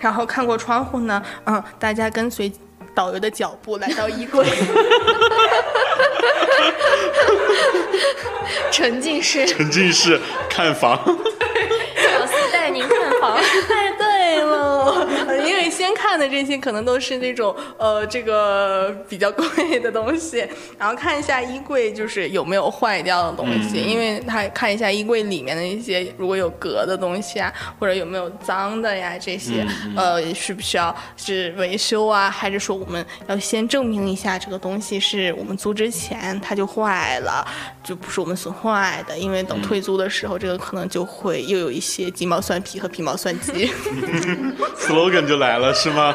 [0.00, 2.52] 然后看过窗户呢，嗯，大家跟随
[2.92, 4.44] 导游的脚步来到衣柜，
[8.82, 12.90] 沉浸式，沉浸式看房，小四带您看
[13.20, 13.38] 房。
[13.68, 15.06] 太对了，
[15.46, 20.44] 因为先看的这些可能都是那种呃这个比较贵的东西，
[20.76, 29.64] 然后看一下衣柜就是有没有坏掉的东西，因为他看一下衣柜里面的一些如果有隔的东西啊，或者有没有脏的呀这些，
[29.94, 37.46] 呃需不需要是维修啊，还是说我们要先证明一下这个东西是我们租之前它就坏了，
[37.82, 43.68] 就不是我们损坏的，因为等退租的时候，这个可能就会又有一些鸡毛蒜皮和皮毛蒜鸡。
[44.78, 46.14] slogan 就来了是吗？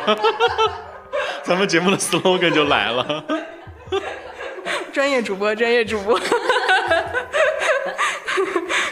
[1.44, 3.24] 咱们节目的 slogan 就来了。
[4.92, 6.20] 专业主播，专业主播。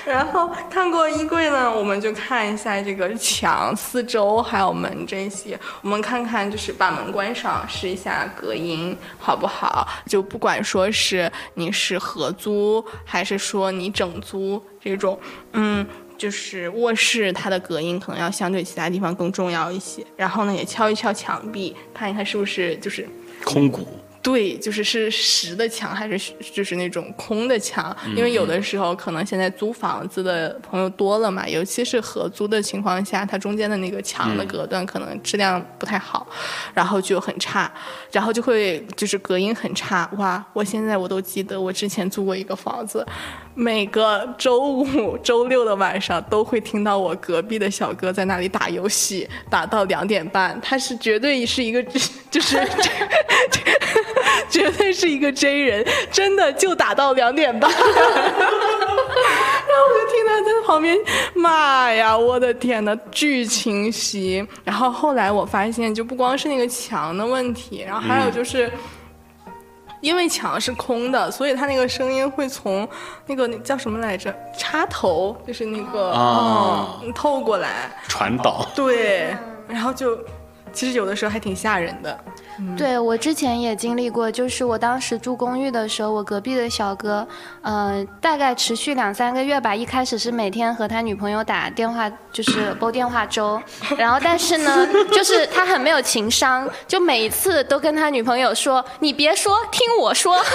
[0.06, 9.88] 然后看过衣柜呢，我们就看一下这个墙四周还有门这些，我们看看就是把门关上，试一下隔音好不好？
[10.06, 15.20] 就不管说是你是合租还是说你整租这种，
[15.54, 15.86] 嗯。
[16.18, 23.06] 就是卧室它的隔音可能要相对其他地方更重要一些，然后呢也敲一敲墙壁，看一看是不是就是
[23.44, 23.86] 空鼓。
[24.26, 27.96] 对，就是是实的墙还是就是那种空的墙？
[28.16, 36.26] 因为有的时候可能现在租房子的朋友多了嘛，尤其是合租的情况下，它中间的那个墙的隔断可能质量不太好，
[36.74, 37.72] 然后就很差，
[38.12, 40.10] 然后就会就是隔音很差。
[40.18, 43.06] 哇，我现在我都记得我之前租过一个房子，
[43.54, 50.60] 每个周五、周六的晚上都会听到我隔壁的小哥在那里打游戏，打到两点半。
[50.62, 51.84] 他是绝对是一个
[52.32, 52.60] 就是。
[54.50, 57.86] 绝对是一个 J 人，真的就打到两点半， 然后
[59.88, 60.98] 我就听他在旁边
[61.34, 64.46] 骂呀，我的天呐，巨清晰。
[64.64, 68.72] 然后后来我发现，就不光是那个墙的问题，然后还有就是，
[70.02, 72.88] 因为墙是空的，所以它那个声音会从
[73.28, 78.68] 那个那叫什么来着，插头，就是那个啊，透过来传导。
[78.76, 79.36] 对，
[79.68, 80.18] 然后就
[80.76, 82.20] 其实有的时候还挺吓人的。
[82.78, 87.28] 对我之前也经历过，就是我当时住公寓的时候，我隔壁的小哥，
[87.64, 89.76] 嗯，大概持续两三个月吧。
[89.76, 93.62] 一开始是每天和他女朋友打电话，就是煲电话粥，
[93.98, 100.50] 然后但是呢，就是他很没有情商，就每一次都跟他女朋友说：“你别说，听我说。”然后，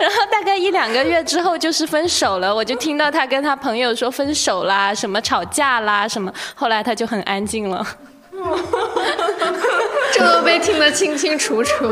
[0.00, 2.54] 然后大概一两个月之后就是分手了。
[2.54, 6.30] 我就听到他跟他朋友说分手啦，什么吵架啦，什么。
[6.54, 7.86] 后来他就很安静了。
[10.12, 11.90] 这都被听得清清楚楚。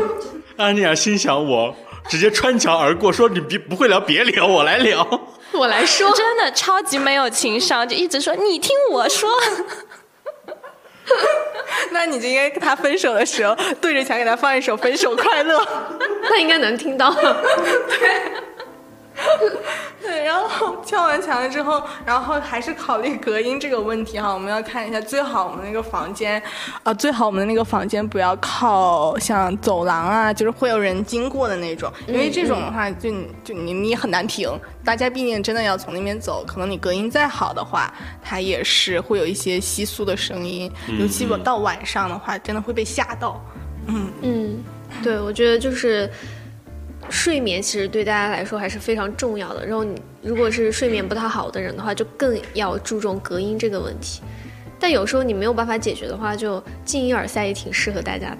[0.57, 1.75] 安妮亚心想：我
[2.09, 5.05] 直接穿墙而过，说你别不会聊，别聊，我来聊，
[5.51, 6.11] 我来说。
[6.13, 9.29] 真的超级没有情商，就一直说你听我说。
[11.91, 15.59] 那你就应该跟他分手的时候，对着墙给他放一首《分手快乐》，
[16.29, 17.11] 他应该能听到。
[17.89, 18.31] 对。
[20.01, 24.33] 对，然后 敲完墙了之后，然后还是考虑隔音这个问题哈。
[24.33, 26.41] 我们要看一下，最好我们那个房间，
[26.83, 33.11] 呃，最好我们的那个房间不要靠像走廊啊，就是会有人经过的那种，因为这种的话，就
[33.43, 34.49] 就你你很难停。
[34.83, 43.39] 大家毕竟真的要从那边走，可能你隔音再好的话，它也是会有一些窸窣的声音，尤其我到晚上的话，真的会被吓到。
[43.87, 44.63] 嗯嗯，
[45.03, 46.09] 对，我觉得就是。
[47.09, 49.65] 睡眠其实对大家来说还是非常重要的。
[49.65, 54.21] 然后你如果是睡眠不太好的人的话，就更要注重隔音这个问题。
[54.79, 58.37] 但有时候你没有办法解决的话，就静音耳塞也挺适合大家的。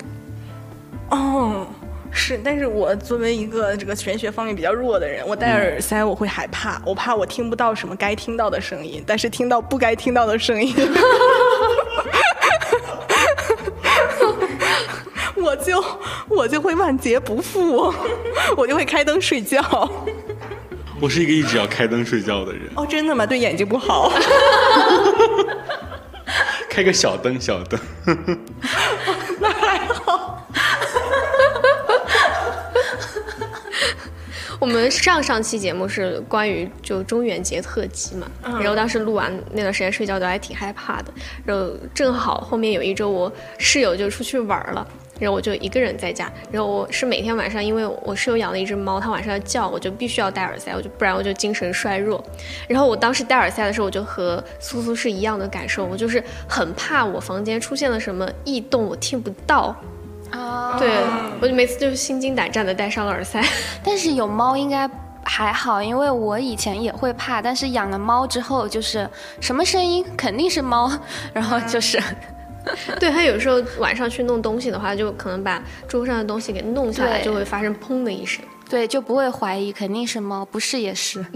[1.10, 1.68] 哦，
[2.12, 2.40] 是。
[2.44, 10.74] 但是我作为一个这个玄学方面比较弱的人，我戴耳塞我会害怕，我怕我听不到什么该听到的声音，但是听到不该听到的声音。
[15.36, 15.82] 我就
[16.28, 17.94] 我就会万劫不复，
[18.58, 19.62] 我就会开灯睡觉。
[21.00, 22.64] 我是一个一直要开灯睡觉的人。
[22.76, 23.26] 哦，真的吗？
[23.26, 24.12] 对眼睛不好。
[26.70, 27.80] 开个小灯，小灯。
[29.40, 30.46] 那还好。
[34.60, 41.14] 我们上上期节目是关于就中元节特辑嘛，然后当时录完那段时间睡觉都还挺害怕的，
[41.46, 44.86] 然后正好后面有一周我室友就出去玩了。
[45.22, 52.24] 然后我就一个人在家，然后我是每天晚上，因为我室友养了一只猫，它晚上要叫，我就必须要戴耳塞，我就不然我就精神衰弱。
[52.68, 59.76] 然后我当时戴耳塞的时候，我就和苏苏是一样的感受，我就是很怕我房间出现了什么异动，我听不到。
[60.32, 60.90] 啊，对，
[61.40, 63.40] 我就每次就是心惊胆战的戴上了耳塞。
[63.84, 64.90] 但是有猫应该
[65.24, 69.08] 还好，因为我以前也会怕，但是养了猫之后，就是
[69.40, 70.92] 什么声音肯定是猫，
[71.32, 72.02] 然后就是。
[73.00, 78.44] 对他有时候晚上去弄东西的话，就可能把桌上的东西给弄下来，就会发生砰的一声。
[78.70, 81.26] 对，就不会怀疑肯定是猫，不是也是。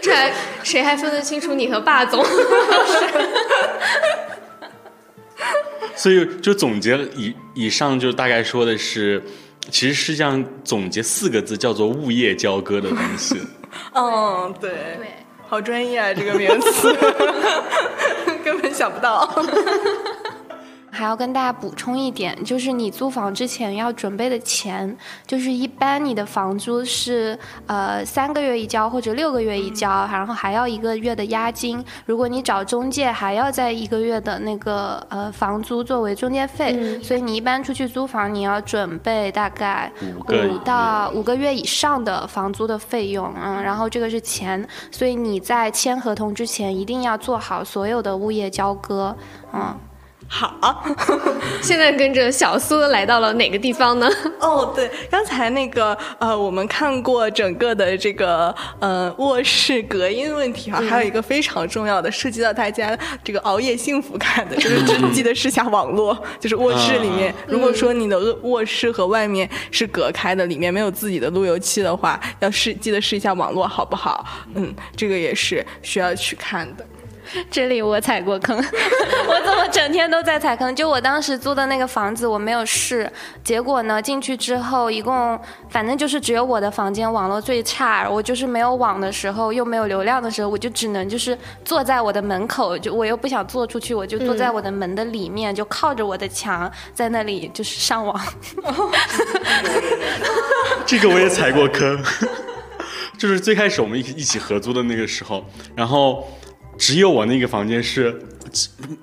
[0.00, 0.32] 这还
[0.62, 2.24] 谁还分得清楚你和霸总？
[5.96, 9.20] 所以就总结以以上，就大概说的是，
[9.70, 13.40] 其实实际上总结四个字，叫做物业交割的东西。
[13.94, 14.70] 嗯，对。
[14.70, 15.25] 对。
[15.48, 16.92] 好专业啊，这个名词
[18.44, 19.28] 根本想不到。
[20.96, 31.84] 还要跟大家补充一点，就是你租房之前要准备的钱，就是一般你的房租是呃三个月一交或者六个月一交，然后还要一个月的押金。
[32.06, 36.98] 如果你找中介，还要在一个月的那个呃房租作为中介费。
[37.02, 39.92] 所以你一般出去租房，你要准备大概
[40.30, 43.30] 五到五个月以上的房租的费用。
[43.36, 49.14] 嗯，然后这个是钱，所以你在签合同之前一定要做好所有的物业交割。
[49.52, 49.76] 嗯。
[50.28, 50.84] 好，
[51.62, 54.08] 现在跟着小苏来到了哪个地方呢？
[54.40, 74.26] 哦，对，刚才那个呃，我们看过整个的这个呃卧室隔音问题啊，还有一个非常重要的，涉及到大家这个熬夜幸福感的，就是真记得试下网络，就是卧室里面，如果说你的卧室和外面是隔开的，里面没有自己的路由器的话，要试记得试一下网络好不好？
[74.54, 76.84] 嗯，这个也是需要去看的。
[77.50, 80.74] 这里我踩过坑， 我怎么整天都在踩坑？
[80.74, 83.10] 就我当时租的那个房子，我没有试，
[83.44, 98.18] 结果呢，进去之后，一共反正就是只有我的房间网络最差，我就是没有网的时候，又没有流量的时候，我就只能就是坐在我的门口，就我又不想坐出去，我就坐在我的门的里面，就靠着我的墙，在那里就是上网。
[100.86, 102.00] 这个我也踩过坑，
[103.18, 105.44] 就是最开始我们一一起合租的那个时候，
[105.74, 106.26] 然后。
[106.78, 108.22] 只有我那个房间是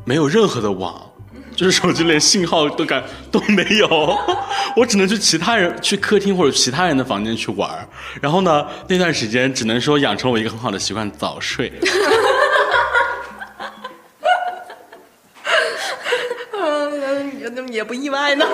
[0.05, 1.11] 没有任何的网，
[1.55, 3.87] 就是手机连信号都感都没有，
[4.77, 7.87] 我只能去其他人去客厅或者其他人的房间去玩
[8.21, 11.71] 然后呢，那段时间只能说养成我一个很好的习惯，早睡。
[16.57, 18.47] 嗯，也不意外呢。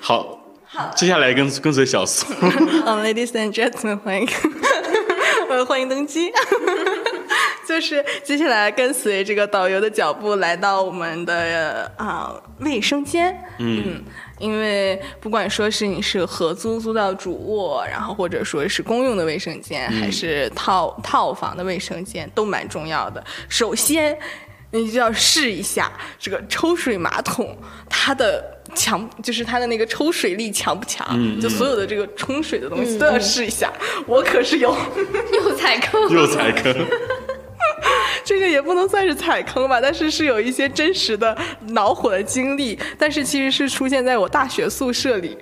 [0.00, 2.26] 好，好，接下来跟跟随小苏。
[2.40, 4.26] 嗯， Ladies and gentlemen，欢迎。
[5.60, 6.32] 呃，欢迎登机。
[7.68, 13.38] 就是接下来跟随这个导游的脚步来到我们的啊卫生间。
[13.58, 14.02] 嗯，
[14.38, 23.22] 因为不管说是你是合租租到主卧，然后或者说是公用的卫生间，还是套套房的卫生间，都蛮重要的。
[23.46, 24.16] 首先，
[24.70, 27.54] 你就要试一下这个抽水马桶，
[27.90, 28.56] 它的。
[28.74, 31.06] 强就是它的那个抽水力强不强？
[31.40, 33.72] 就所有的这个冲水的东西都要试一下。
[34.06, 34.76] 我可是有
[35.34, 36.74] 又踩坑， 又踩坑。
[38.24, 41.36] 这个也不能算是踩坑吧，但是是有一些真实的
[41.68, 42.78] 恼火的经历。
[42.98, 45.36] 但是其实是出现在我大学宿舍里，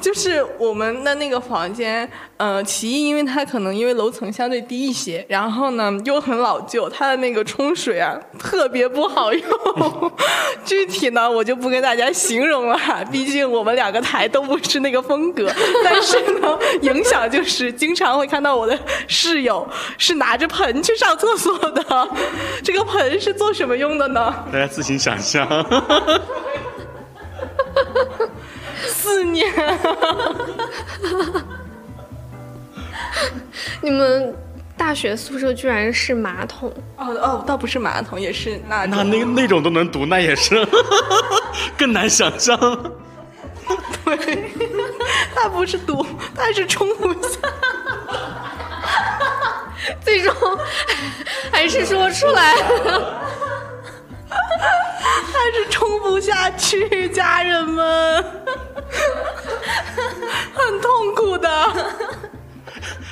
[0.00, 2.08] 就是我们的那个房间。
[2.38, 9.42] 呃，其一，因为它可能因为楼层相对低一些，然后呢又很老旧，它的那个冲水啊特别不好用。
[10.64, 12.78] 具体呢我就不跟大家形容了，
[13.10, 15.50] 毕竟我们两个台都不是那个风格。
[15.82, 22.08] 但是呢，影响就是经常会看到我的室友是拿着盆去上厕所的。
[22.62, 24.32] 这个盆是做什么用的呢？
[24.52, 25.44] 大家自行想象。
[28.86, 29.52] 四年。
[33.82, 34.34] 你们
[34.76, 36.72] 大学宿舍居然是马桶？
[36.96, 40.66] 哦哦，倒不是马桶，也是那那那那种都能读，那也是
[41.76, 42.56] 更难想象。
[44.04, 44.50] 对，
[45.34, 47.38] 他不是读，他是冲不下。
[50.02, 50.34] 最终
[51.50, 53.20] 还是说出来了，
[54.28, 58.24] 还是冲不下去，家人们，
[60.54, 61.48] 很痛苦的。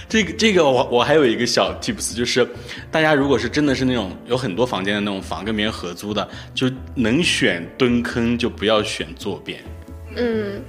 [0.09, 2.49] 这个这个我我还有一个小 tips，就是
[2.90, 9.61] 大家如果是真的是那种有很多房间的那种房，跟别人合租的，就能选蹲坑就不要选坐便。
[10.14, 10.62] 嗯，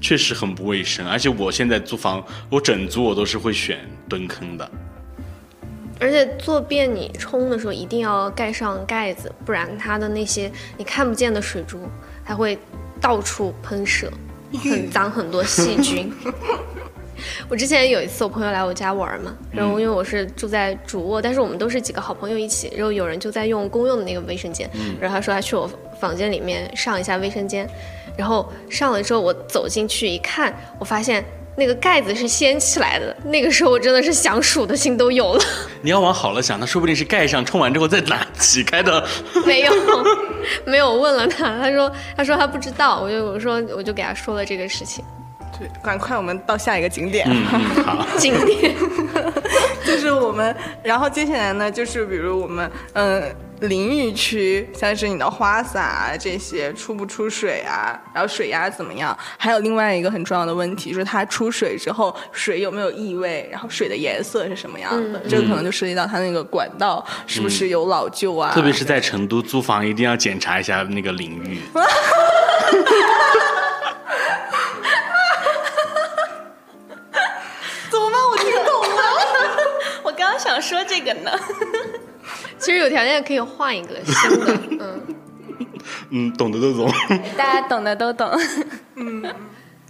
[0.00, 3.78] 确实很不卫生，而且我现在租房，我整租我都是会选
[4.08, 4.70] 蹲坑的。
[5.98, 11.88] 而且坐便你冲的时候一定要盖上盖子，不然它的那些你看不见的水珠，
[12.24, 12.58] 它会
[13.00, 14.12] 到处喷射，
[14.62, 16.12] 很脏很多细菌。
[17.48, 24.68] 我之前有一次，我朋友来我家玩嘛，然后因为我是住在主卧，但是我们都是几个好朋友一起，然后有人就在用公用的那个卫生间，
[25.00, 27.68] 然后他说他去我房间里面上一下卫生间，
[28.16, 35.44] 然后上了之后我走进去一看，我发现那个盖子是掀起来的，那个时候我真的是想数的心都有了。
[35.82, 39.06] 你要往好了想，那说不定是盖上冲完之后再拿 起开的。
[39.44, 39.72] 没有，
[40.64, 45.04] 没有问了他，他说他说他不知道，我就我说我就给他说了这个事情。
[45.62, 47.28] 对，赶快我们到下一个景点。
[47.84, 48.74] 好， 景点。
[49.86, 53.22] 就是我们，然后接下来呢，就是比如我们，嗯、
[53.60, 59.16] 淋浴区，像是你的花洒啊这些出不出水啊，然后水压怎么样？
[59.36, 65.20] 还有另外一个很重要的问题，就是它出水之后，水有没有异味，然后水的颜色是什么样的？
[65.28, 68.52] 这个可能就涉及到它那个管道是不是有老旧啊？
[68.54, 71.60] 特别是在成都租房，一定要检查一下那个淋浴。
[78.34, 79.02] 我听懂了。
[80.04, 81.30] 我刚刚想说这个呢。
[82.58, 85.02] 其实有条件可以换一个新的，嗯，
[86.10, 86.90] 嗯，懂的都懂。
[87.36, 88.30] 大家懂的都懂。
[88.94, 89.22] 嗯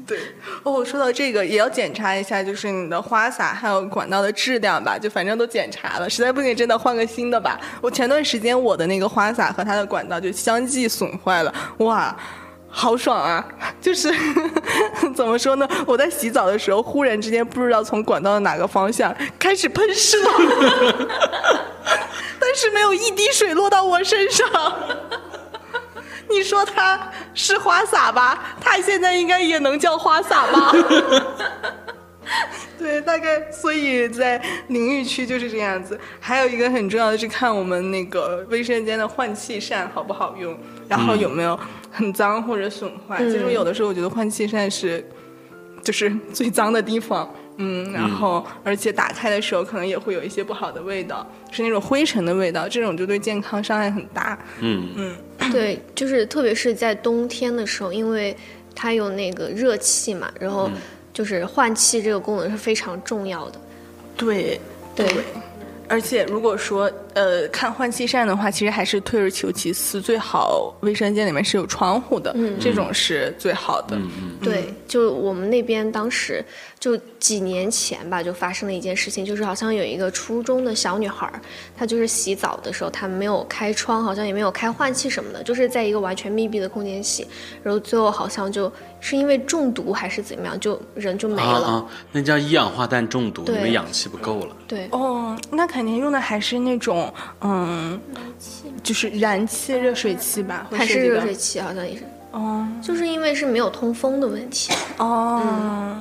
[0.07, 0.19] 对，
[0.65, 7.61] 哦，说到这个，也要检查一下，就是你的花洒还有管道的质量吧，就反正都检查了，实在不行真的换个新的吧。
[7.81, 12.17] 我前段时间我的那个花洒和它的管道就相继损坏了，哇。
[12.75, 13.45] 好爽啊！
[13.81, 14.11] 就是
[15.15, 15.69] 怎么说呢？
[15.87, 20.17] 我在洗澡的时候，忽然之间不知道从管道的哪个方向开始喷射，
[22.41, 24.49] 但是没有一滴水落到我身上。
[26.31, 26.99] 你说它
[27.35, 28.57] 是花洒吧？
[28.59, 30.73] 它现在应该也能叫花洒吧？
[32.79, 35.99] 对，大概所以在淋浴区就是这样子。
[36.19, 40.57] 还有一个很重要的是看我们那个卫生间的换气扇好不好用，
[40.89, 41.59] 然后有没有
[41.91, 43.19] 很脏或者损坏。
[43.19, 45.05] 其实有的时候我觉得换气扇是
[45.83, 47.33] 就是最脏的地方。
[47.59, 54.37] 嗯，然后而且打开的时候可能也会有一些不好的味道，是那种灰尘的味道，这种就对健康伤害很大。
[54.61, 58.35] 嗯嗯，对，就是特别是在冬天的时候，因为
[58.75, 60.69] 它有那个热气嘛，然后
[61.13, 63.61] 就是换气这个功能是非常重要的。
[64.17, 64.61] 对
[64.95, 65.07] 对
[65.89, 73.97] 而且如果说呃看换气扇的话，其实还是退而求其次，最好卫生间里面是有窗户的，嗯这种是最好的。
[73.97, 76.43] 嗯嗯对，就我们那边当时
[76.83, 81.41] 就几年前吧，就发生了一件事情，就是好像有一个初中的小女孩儿，
[81.77, 87.25] 她就是洗澡的时候，她没有开窗，好像也没有开换气什么的，就是在一个完全密闭的空间洗，
[87.63, 91.67] 然后最后好像就是因为中毒还是怎么样，就人就没了。
[91.67, 94.57] 啊啊，那叫一氧化氮中毒，对因为氧气不够了。
[94.67, 98.01] 对，哦，那肯定用的还是那种嗯，
[98.83, 102.03] 就是燃气热水器吧，会还是热水器，好像也是，
[102.33, 104.73] 哦就是因为是没有通风的问题。
[104.97, 105.97] 哦。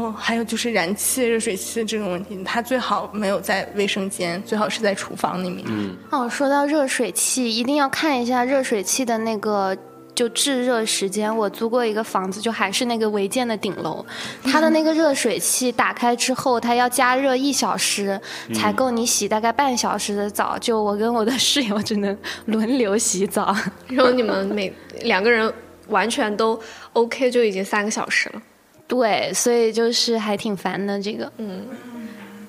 [0.00, 5.64] 哦，还有就是燃气、热水器这种问题，它最好没有在卫生间，最好是在厨房里面。
[5.68, 9.76] 嗯，哦，说到热水器，一定要看一下热水器的那个
[10.14, 11.34] 就制热时间。
[11.34, 14.04] 我租过一个房子，就还是那个违建的顶楼，
[14.44, 18.20] 它的那个热水器打开之后，它要加热一小时
[18.54, 20.58] 才够你洗大概半小时的澡。
[20.58, 22.16] 就我跟我的室友只能
[22.46, 23.54] 轮流洗澡。
[23.88, 24.72] 然后你们每
[25.02, 25.52] 两个人
[25.88, 26.58] 完全都
[26.94, 28.42] OK，就已经三个小时了。
[28.86, 31.30] 对，所以就是还挺烦的这个。
[31.38, 31.66] 嗯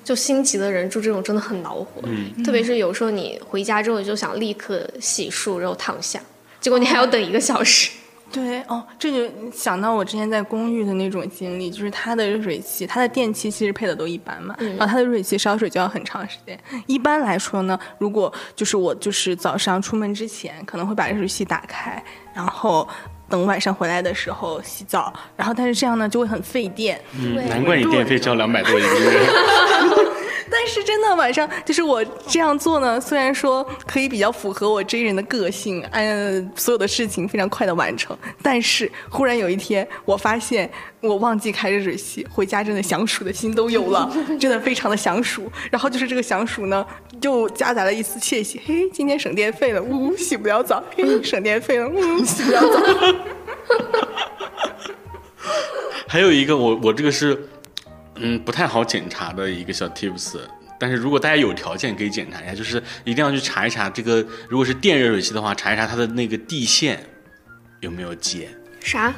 [0.04, 2.00] 就心急的人住这种真的很恼火，
[2.42, 6.18] 特别是有时候你回家之后就想立刻洗漱，然后躺下，
[6.60, 7.90] 结果你还要等一个小时。
[8.32, 16.58] 对哦，这就想到我之前在公寓的那种经历，就是它的热水器，它的电器其实配的都一般嘛，然后它的热水器烧水就要很长时间。
[16.86, 22.88] 一般来说呢，如果就是我就是早上出门之前可能会把热水器打开，然后
[23.28, 27.00] 等晚上回来的时候洗澡，然后但是这样呢就会很费电。
[27.18, 29.26] 嗯，难怪你电费交两百多一个月。
[30.68, 45.50] 是真的晚上就是我这样做呢，虽然说可以比较符合我这人的个性，按所有的事情非常快的完成，但是忽然有一天我发现我忘记开热水器，回家真的想数的心都有了， 真的非常的想数。
[45.70, 46.86] 然后就是这个想数呢，
[47.22, 52.68] 又夹杂了一丝窃喜，嘿，今天省电费了，呜，洗不了澡，嘿，省电费了，呜，洗不了澡。
[56.06, 57.48] 还有一个，我我这个是，
[58.16, 60.38] 嗯，不太好检查的一个小 tips。
[60.78, 67.04] 但是如果大家有条件可以检查一下，就是一定要去查一查这个，如果是电热水器的话，查一查它的那个地线
[67.80, 68.48] 有没有接。
[68.80, 69.12] 啥？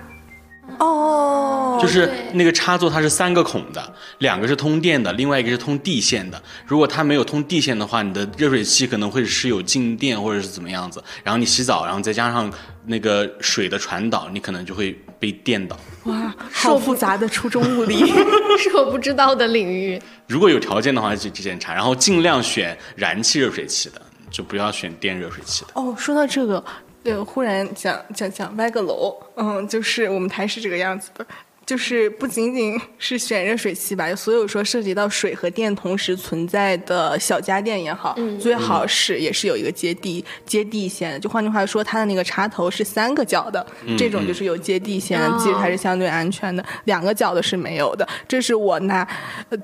[0.78, 6.40] 哦，就是那个插座它是三个孔的，两个是通电的，另外一个是通地线的。
[6.64, 11.02] 如果它没有通地线的话，你的热水器可能会是有静电或者是怎么样子。
[11.24, 12.48] 然后你洗澡，然后再加上
[12.90, 15.78] 那个水的传导，你可能就会被电到。
[16.06, 18.04] 哇，好复杂的初中物理。
[18.58, 20.00] 是我不知道的领域。
[20.26, 25.70] 如果有条件的话，就去检查，然后尽量选燃气热水器的，就不要选电热水器的。
[25.74, 26.62] 哦，说到这个，
[27.04, 31.24] 对，忽然想想想歪个楼，嗯，就是我们台是这个样子的，
[31.70, 41.20] 就是不仅仅是选热水器吧，所有说涉及到水和电同时存在的小家电也好，最好是也是有一个接地接地线的。
[41.20, 43.64] 就换句话说，它的那个插头是三个角的，
[43.96, 46.64] 这种就是有接地线，其实它是相对安全的。
[46.86, 49.06] 两个角的是没有的，这是我拿，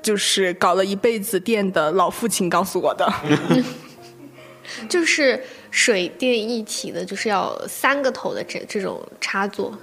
[0.01, 3.13] 就是搞了一辈子电的老父亲告诉我的。
[4.87, 9.77] 就是水电一体的，就是要三个头的这这种插座。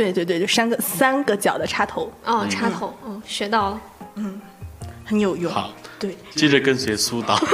[0.00, 2.10] 对对对，就三个三个角的插头。
[2.24, 3.80] 哦，插头，嗯，学到了，
[4.14, 4.40] 嗯，
[5.04, 5.52] 很有用。
[5.52, 6.16] 好，对。
[6.30, 7.38] 接着跟随苏导。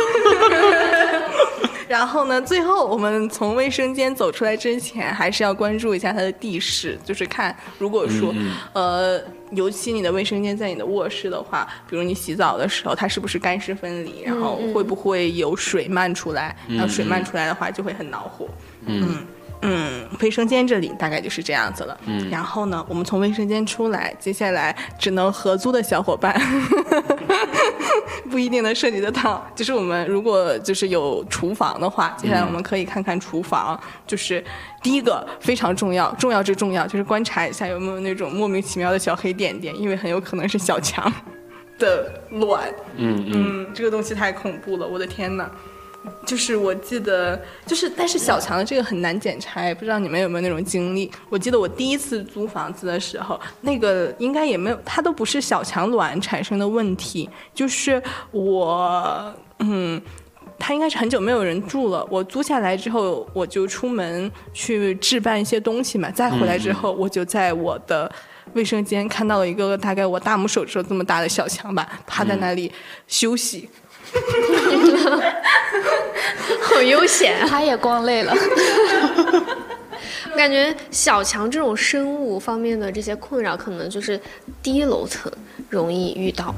[1.88, 8.32] 然后呢，最后我们从卫生间走出来之前，还是要关注一下它的地势，就是看如果说，
[8.72, 9.20] 呃，
[9.50, 16.56] 尤其你的卫生间在你的卧室的话，比如你洗澡的时候，它是不是干湿分离，然后会不会有水漫出来？
[16.68, 18.48] 然后水漫出来的话，就会很恼火。
[18.84, 19.26] 嗯。
[19.68, 21.98] 嗯，卫生间这里大概就是这样子了。
[22.06, 26.40] 嗯，然后呢，我们从卫生间出来，接下来只能合租的小伙伴，
[28.30, 29.44] 不一定能涉及得到。
[29.54, 33.78] 就是我们如果就是有厨房的话，接下来我们可以看看厨房。
[34.06, 34.42] 就是
[34.82, 41.12] 第一个非常重要，重要之重要，就是观察一下有没有那种莫名其妙的小黑点点，因为很有可能是小强
[41.78, 42.72] 的卵。
[42.96, 45.50] 嗯嗯，这个东西太恐怖了，我的天哪！
[46.24, 51.10] 就是我记得，就是但是小强的这个很难检查，不知道你们有没有那种经历？
[51.28, 60.00] 我记得我第一次租房子的时候，那个应该也没有，它都不是小强卵产生的问题，就是我，嗯，
[60.58, 62.06] 他应该是很久没有人住了。
[62.10, 68.10] 我租下来之后，我就出门去置办一些东西嘛，再回来之后，我就在我的
[68.54, 72.70] 卫生间看到了一个大概我大拇手指头这么大的小强吧，趴在那里
[73.06, 73.68] 休息。
[76.62, 78.34] 好悠闲，他也逛累了。
[80.30, 84.20] 我 感觉小强这种生物方面的这些困扰，可能就是
[84.62, 85.32] 低楼层
[85.70, 86.54] 容易遇到，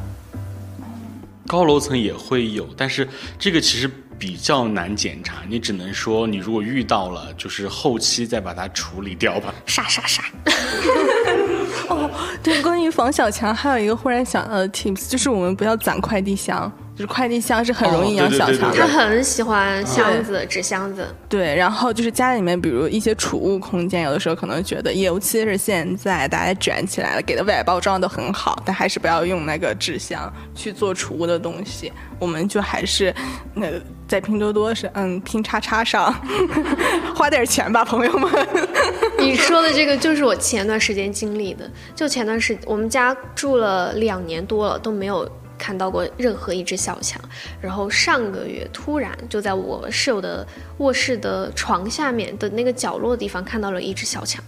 [1.46, 3.88] 高楼层也会有，但是这个其实
[4.18, 5.36] 比较难检查。
[5.48, 9.54] 你只能说，你如果遇到了，就是后期再把它处理掉吧。
[9.66, 10.24] 杀杀杀！
[11.88, 12.11] 哦，
[12.42, 16.70] 对，关于防小强，还有一个忽然想到的 tips，就是我们不要攒快递箱。
[16.99, 21.07] 就是快递箱是很容易养小强的，他很喜欢箱子、纸箱子。
[21.28, 31.92] 对，然后就是家里面，比如一些储物空间，有的时候可能觉得，尤其是现在大家卷起来了，给的外包装都很好，但还是不要用那个纸箱去做储物的东西。
[32.18, 33.14] 我们就还是
[33.55, 36.12] 那个在拼多多是嗯拼叉叉上
[37.14, 38.28] 花点钱吧，朋友们。
[39.20, 45.30] 你说的这个就是我前段时间经历的，就前段时我们家住了两年多了都没有。
[45.59, 47.20] 看到过任何一只小强，
[47.61, 50.46] 然后上个月突然就在我室友的
[50.78, 54.42] 卧室的床下面的那个角落地方看到了一只小强，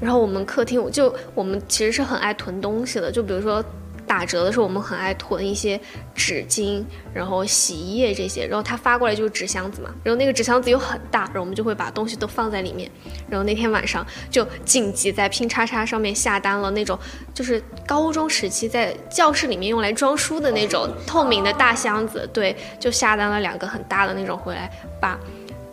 [0.00, 3.64] 然后我们客厅我就我们其实是很爱囤东西的，就比如说。
[4.12, 5.80] 打折的时候，我们很爱囤一些
[6.14, 6.84] 纸巾，
[7.14, 8.46] 然后洗衣液这些。
[8.46, 12.90] 然后他发过来就是纸箱子嘛，然后那个纸箱子又很大，然后我们就会把东西都放在里面。
[13.26, 16.98] 然后那天晚上就紧急在拼叉叉上面下单了那种，
[17.32, 22.28] 就是高中时期在教室里面用来装书的那种透明的大箱子。
[22.34, 25.18] 对，就下单了两个很大的那种回来，把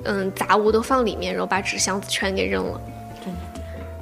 [0.05, 2.81] 嗯杂物都放里面，然后把纸箱子全给扔了。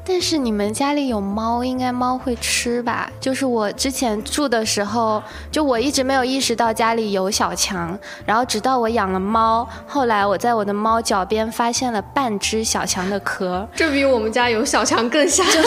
[0.09, 3.11] 但是你们家里有猫，应该猫会吃吧？
[3.19, 15.63] 就是我之前住的时候，就我一直没有意识到家里有小强，然后直到我养了猫，后来我在我的猫脚边发现了半只小强的壳，这比我们家有小强更吓人，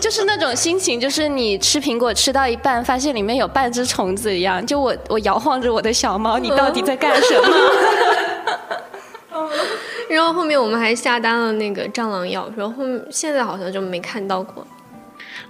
[0.00, 4.64] 就是 那种心情，就是你吃苹果吃到一半，发现里面有半只虫子一样。
[4.64, 7.48] 就我我摇晃着我的小猫，你到底在干什么？
[10.16, 14.66] 然后后面我们还下单了那个蟑螂药，然后现在好像就没看到过。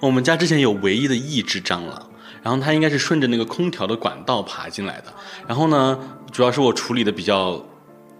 [0.00, 2.10] 我们家之前有唯一的一只蟑螂，
[2.42, 5.14] 然后它应该是顺着那个空调的管道爬进来的。
[5.46, 5.96] 然后呢，
[6.32, 7.64] 主要是我处理的比较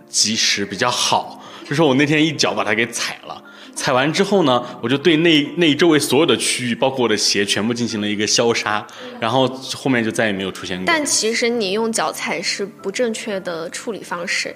[0.09, 3.43] 及时，比较好，就是我那天一脚把它给踩了。
[3.75, 8.87] 踩完之后呢，我就对那那周围所有的区域，包括我的鞋，全部进行了一个消杀。
[9.21, 10.85] 然后后面就再也没有出现过。
[10.87, 14.55] 但其实你用脚踩是不正确的处理方式。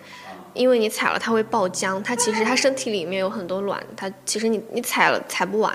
[0.55, 5.73] 因为你踩了它会爆浆，它其实它身体里面有很多卵，它其实你你踩了踩不完，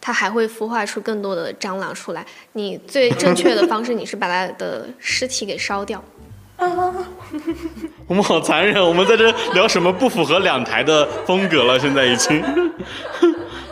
[0.00, 2.24] 它还会孵化出更多的蟑螂出来。
[2.52, 6.02] 你最正确的方式，你是把它的尸体给烧掉。
[8.06, 11.78] 我们好残忍，我们在这聊什么不符合两台的风格了？
[11.78, 12.42] 现在已经。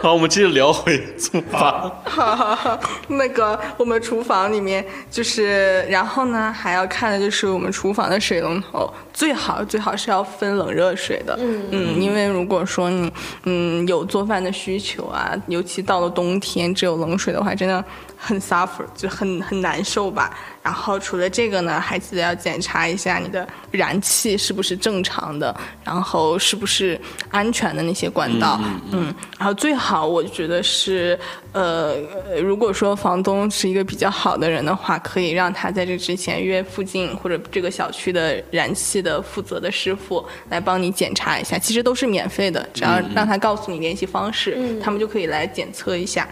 [0.04, 1.90] 好，我们接着聊回厨房。
[2.04, 2.78] 好好好，
[3.08, 11.34] 那个我们厨房里面就是，然后呢还要看的就是我们厨房的水龙头，最好最好是要分冷热水的。
[11.40, 13.10] 嗯因为如果说你
[13.44, 17.82] 嗯有做饭的需求啊，尤其到了冬天只有冷水的话，真的
[18.16, 20.36] 很 suffer，就很很难受吧。
[20.62, 25.54] 然后除了这个呢，还记得要检查一下你的燃气是不是正常的，
[25.84, 26.98] 然后是不是
[27.30, 28.58] 安全的那些管道。
[28.90, 31.18] 嗯然后最好我觉得是，
[31.52, 31.94] 呃，
[32.30, 46.26] 呃如果说房东是一个比较好的人的话，可以让他在这之前约附近或者这个小区的燃气的负责的师傅来帮你检查一下，其实都是免费的，只要让他告诉你联系方式，他们就可以来检测一下。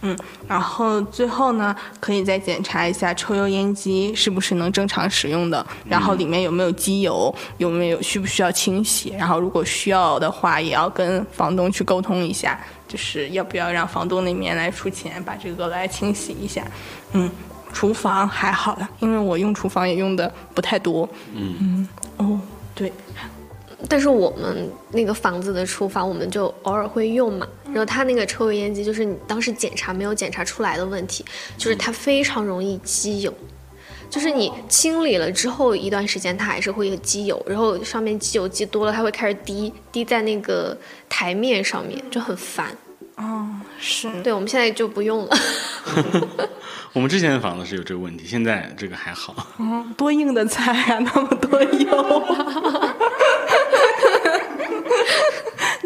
[0.00, 16.64] 嗯，然后最后呢，可以再检查一下抽油烟机是不是能正常使用的，然后里面有没有机油，有没有需不需要清洗，然后如果需要的话，也要跟房东去沟通一下，就是要不要让房东那边来出钱把这个来清洗一下。
[17.12, 17.28] 嗯，
[17.72, 21.08] 厨房还好了，因为我用厨房也用的不太多。
[21.34, 21.88] 嗯
[22.18, 22.38] 哦，
[22.74, 22.92] 对，
[23.86, 27.46] 但是我们那个房子的厨房，我们就偶尔会用嘛。
[27.66, 31.24] 然后它那个抽油烟机，就是你当时检查没有检查出来的问题，
[31.56, 33.32] 就是它非常容易积油。
[34.10, 40.74] 就是你清理了之后一段时间，它还是会有积油，然后上面积油积多了，它会开始滴滴在那个
[41.10, 42.74] 台面上面，就很烦。
[43.16, 43.46] 哦，
[43.78, 45.36] 是，对，我们现在就不用了。
[46.94, 49.46] 我们之前的房子是有这个问题，现在这个还好。
[49.58, 52.24] 嗯，多硬的菜啊，那么多油。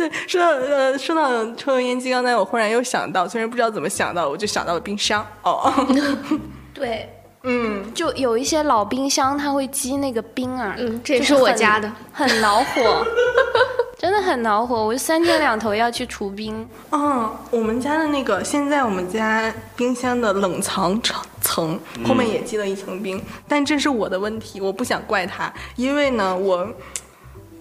[0.09, 5.25] 对， 说到呃，说到抽油烟机，刚才我忽然又想到，虽然不知道怎么想到，我就想到了冰箱。
[5.43, 5.73] 哦，
[6.75, 7.09] 对，
[7.43, 13.07] 嗯，就有一些老冰箱，它会积那个冰啊，嗯这也是我家的，很恼火，
[13.99, 14.85] 真的很恼火。
[14.87, 16.69] 我就三天两头要去除冰。
[16.91, 26.69] 哦，我们家的那个，现在我们家冰箱的冷藏层层后面也积了一层冰，但这是我的问题，我不想怪他，因为呢，我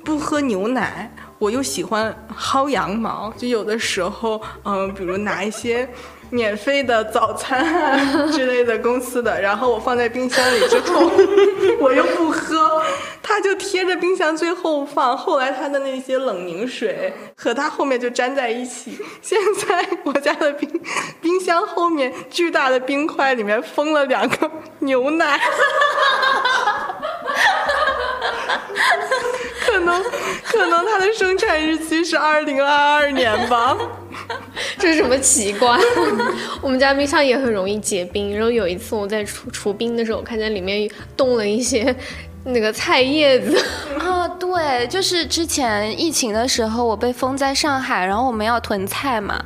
[0.04, 1.12] 不喝牛奶，
[1.42, 5.90] 我又喜欢薅羊毛，就有的时候，嗯、比如拿一些。
[6.32, 8.00] 免费的早餐啊
[8.32, 11.12] 之类的公司的，然后我放在冰箱里之后，
[11.78, 12.82] 我又不喝，
[13.22, 15.18] 它就贴着冰箱最后放。
[15.18, 18.98] 后来它的那些冷凝水和它后面就粘在一起。
[19.22, 20.82] 现在我家的冰
[21.20, 25.38] 冰箱后面巨大的冰块里面封了两个牛奶。
[29.66, 30.04] 可能
[30.44, 33.78] 可能它的生产日期是二零二二年吧。
[34.78, 35.78] 这是什么奇怪？
[36.62, 38.34] 我们家冰箱也很容易结冰。
[38.36, 41.96] 然后有一次我在除除冰的时候，我看见里面冻了一些
[42.46, 43.58] 那个菜叶子。
[44.00, 49.44] 啊，对，就是之前疫情的时候，我被封在上海，然后我们要囤菜嘛，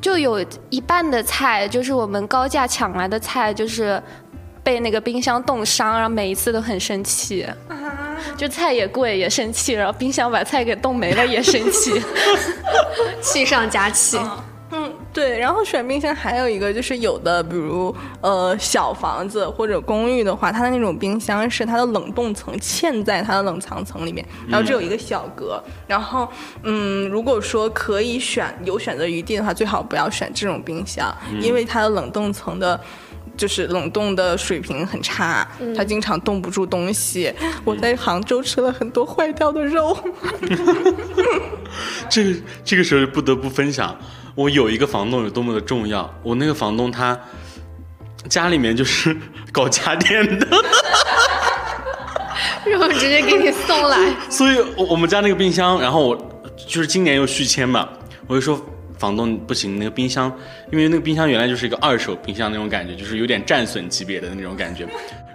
[0.00, 4.00] 就有一半的菜就是我们高价抢来的菜，就是
[4.62, 7.46] 被那个冰箱冻伤，然后每一次都很生气。
[8.36, 12.00] 就菜也贵也生气，然后冰箱把菜给冻没了也生气。
[13.20, 14.18] 气上加气。
[14.70, 15.38] 嗯，对。
[15.38, 25.62] 然后选冰箱还有一个就是有的，比如呃小房子或者公寓的话，它的那种冰箱是它的冷冻层嵌在它的冷藏层里面，然后只有一个小格。
[25.86, 26.26] 然后
[26.62, 32.80] 嗯，如果说可以选有选择余地的话，最好不要选这种冰箱，因为它的冷冻层的。
[33.36, 37.32] 就是冷冻的水平很差，他经常冻不住东西。
[37.64, 39.96] 我在杭州吃了很多坏掉的肉。
[42.08, 43.96] 这个这个时候不得不分享，
[44.34, 46.12] 我有一个房东有多么的重要。
[46.22, 47.18] 我那个房东他
[48.28, 49.16] 家里面就是
[49.50, 50.46] 搞家电的，
[52.66, 53.98] 然后直接给你送来。
[54.28, 57.88] 所以我我们家那个冰箱，然后我就是今年又续签嘛，
[58.26, 58.60] 我就说
[59.02, 60.32] 房东不行，那个冰箱，
[60.70, 64.86] 因为那个冰箱原来就是一个二手冰箱那种感觉，就是有点战损级别的那种感觉。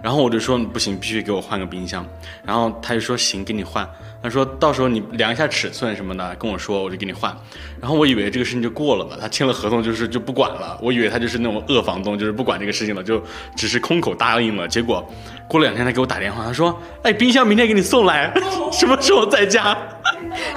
[0.02, 2.06] 然后我就说不行，必须给我换个冰箱。
[2.44, 3.88] 然后他就说行，给你换。
[4.20, 7.32] 他说到时候你量一下尺寸什么的，跟我说，我就给你换。
[7.80, 10.76] 然后我以为这个事情就过了吧，他签了合同就是就不管了。
[10.82, 13.22] 我以为他就是那种恶房东，就是不管这个事情了，就
[13.54, 14.66] 只是空口答应了。
[14.66, 15.08] 结果
[15.48, 18.32] 过了两天，他给我打电话，他说：“哎，冰箱明天给你送来，
[18.72, 19.76] 什么时候在家？”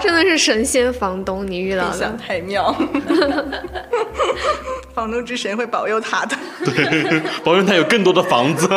[0.02, 2.18] 真的是神仙房东，你遇到冰箱的。
[2.26, 2.74] 太妙，
[4.94, 6.38] 房东之神会保佑他的。
[6.66, 8.68] 对，保佑他有更多的房子。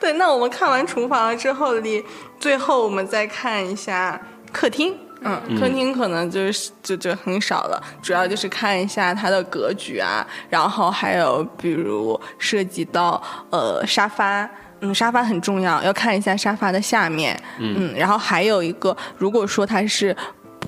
[0.00, 2.04] 对，那我们看完厨房了之后，里
[2.38, 4.20] 最后我们再看一下
[4.52, 4.96] 客厅。
[5.22, 13.20] 嗯，客厅可能就是就就很少了，主要就是看一下它的格局啊，然后还有比如涉及到
[13.50, 14.48] 呃沙发。
[14.80, 17.34] 嗯，沙发很重要，要看一下沙发的下面。
[17.58, 20.14] 嗯然后还有一个，如果说它是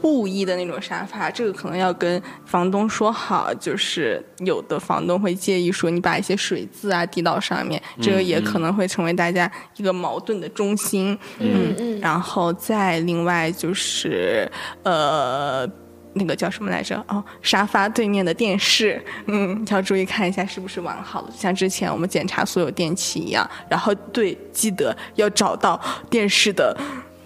[0.01, 11.19] 布艺的那种沙发，这个可能要跟房东说好，就是有的房东会介意说你把一些水渍啊滴到上面，这个也可能会成为大家一个矛盾的中心。
[11.39, 14.51] 嗯嗯，然后再另外就是
[14.83, 15.69] 呃。
[16.15, 16.97] 那个叫什么来着？
[17.07, 23.49] 哦，沙发对面的电视，嗯，要注意看一下是不是完好了，像之前我们检查所有电器一样。
[23.69, 25.81] 然后对，记得要找到
[26.11, 26.77] 电视的。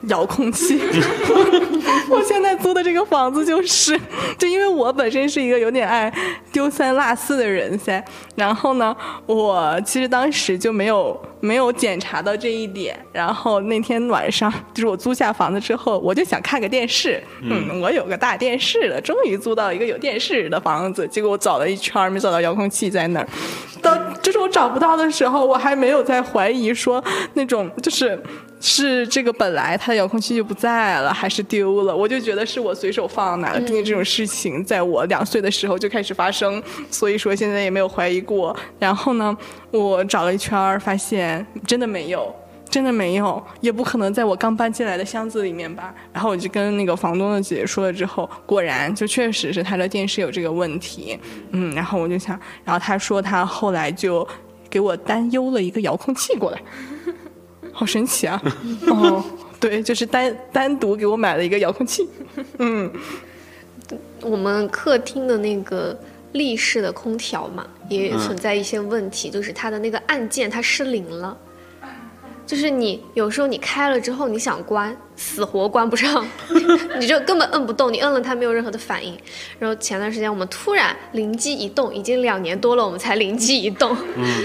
[0.08, 0.80] 遥控器，
[2.10, 3.98] 我现在租的这个房子就是，
[4.38, 6.12] 就因为我本身是一个有点爱
[6.52, 8.02] 丢三落四的人噻，
[8.34, 8.96] 然后呢，
[9.26, 23.28] 我其实当时就没有没有检查到这一点，然后那天晚上 就是我租下房子之后，我就想看个电视，嗯，我有个大电视了，终于租到一个有电视的房子，结果我找了一圈没找到遥控器在那儿，
[23.82, 27.02] 到就是我找不到的时候，我还没有在怀疑说
[27.34, 28.16] 那种就是。
[28.64, 31.96] 是这个本来它的遥控器就不在了，还是丢了？
[31.96, 33.58] 我就觉得是我随手放哪了。
[33.58, 38.56] 毕竟这种事情在我两岁的时候就开始发生，所以说现在也没有怀疑过。
[38.78, 39.36] 然后呢，
[39.72, 41.31] 我找了一圈，发现
[41.66, 42.34] 真的没有，
[42.68, 45.94] 真的没有，也不可能在我刚搬进来的箱子里面吧。
[46.12, 51.18] 然后我就跟那个房东的姐姐说了之后，果然就确实是他的电视有这个问题。
[51.50, 54.26] 嗯，然后我就想，然后他说他后来就
[54.70, 56.60] 给我担忧了一个遥控器过来。
[57.74, 58.42] 好神奇啊！
[58.86, 59.24] 哦，
[59.58, 62.06] 对，就是单单独给我买了一个遥控器。
[62.58, 62.90] 嗯，
[64.20, 65.98] 我们客厅的那个
[66.32, 71.36] 立式的空调嘛，也存在一些问题，就是它的那个按键它失灵了。
[72.44, 76.26] 就是你有时候你开了之后，你想关，死活关不上，
[76.98, 79.16] 你就根本摁不动，你摁了它没有任何的反应。
[79.58, 83.96] 然后前段时间我们突然灵机一动，已经两年多了，我们才灵机一动，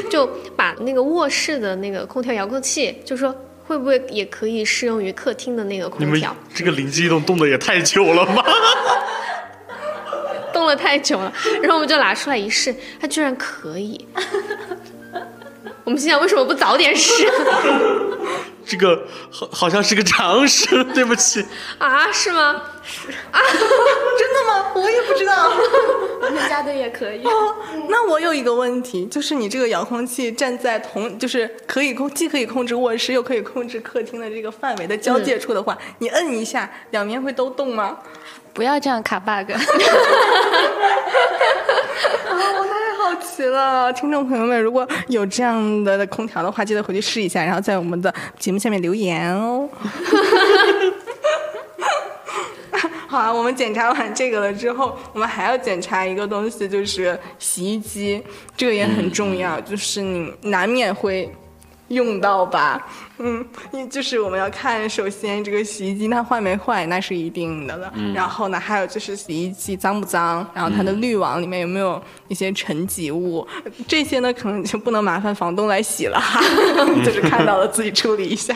[0.10, 3.36] 就把那个卧室的那个空调遥控器，就说
[3.66, 6.06] 会不会也可以适用于客厅的那个空调？
[6.08, 8.46] 你们这个灵机一动动的也太久了吧？
[10.58, 11.32] 动了太久了，
[11.62, 14.08] 然后我们就拿出来一试，它居然可以。
[15.86, 17.12] 我们心想为什么不早点试？
[18.66, 21.46] 这个好好像是个常识，对不起。
[21.78, 22.62] 啊，是吗？
[22.84, 23.40] 是啊，
[24.20, 24.72] 真的吗？
[24.76, 25.54] 我也不知道。
[26.20, 27.22] 我们家的也可以。
[27.88, 38.00] 那我有一个问题，就是你这个遥控器站在同，就是可以控，既可以控制卧室，又可以控制客厅的这个范围的交界处的话，你摁一下，两边会都动吗？
[38.58, 39.52] 不要这样卡 bug。
[39.54, 39.60] 啊，
[42.28, 49.70] 我太好奇了，听众朋友们，如果有这样的空调的话，记得回去试一下，然后在我们的节目下面留言哦。
[53.08, 58.24] 好啊，我们检查完这个了之后，我们还要检查一个东西，就是洗衣机，
[58.56, 61.32] 这个也很重要，就是你难免会。
[61.90, 62.86] 用到吧，
[63.20, 67.92] 嗯，因就是我们要看，首先这个洗衣机它坏没坏，那是一定的了。
[68.14, 73.48] 然后呢，还有就是洗衣机脏不脏，然后它的滤网里面有没有一些沉积物，
[73.88, 76.40] 这些呢可能就不能麻烦房东来洗了，哈，
[77.04, 78.56] 就是看到了自己处理一下。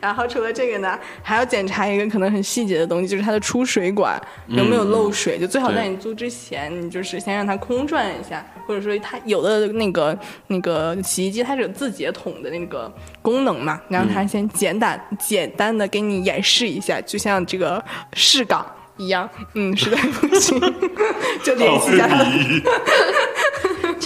[0.00, 5.38] 然后除了这个呢，还要检查一个可能很细节的东西，就是它的出水管有没有漏水。
[5.38, 12.92] 就最好在你租之前，你就是先让它空转一下，或者说它有的那个那个洗衣机它是有自洁桶的那个
[13.22, 17.82] 功能嘛，让它先简单简单的给你演示一下，就像这个
[18.12, 18.64] 试岗
[18.96, 19.28] 一样。
[19.54, 20.60] 嗯，实在不行
[21.42, 22.08] 就联系一下。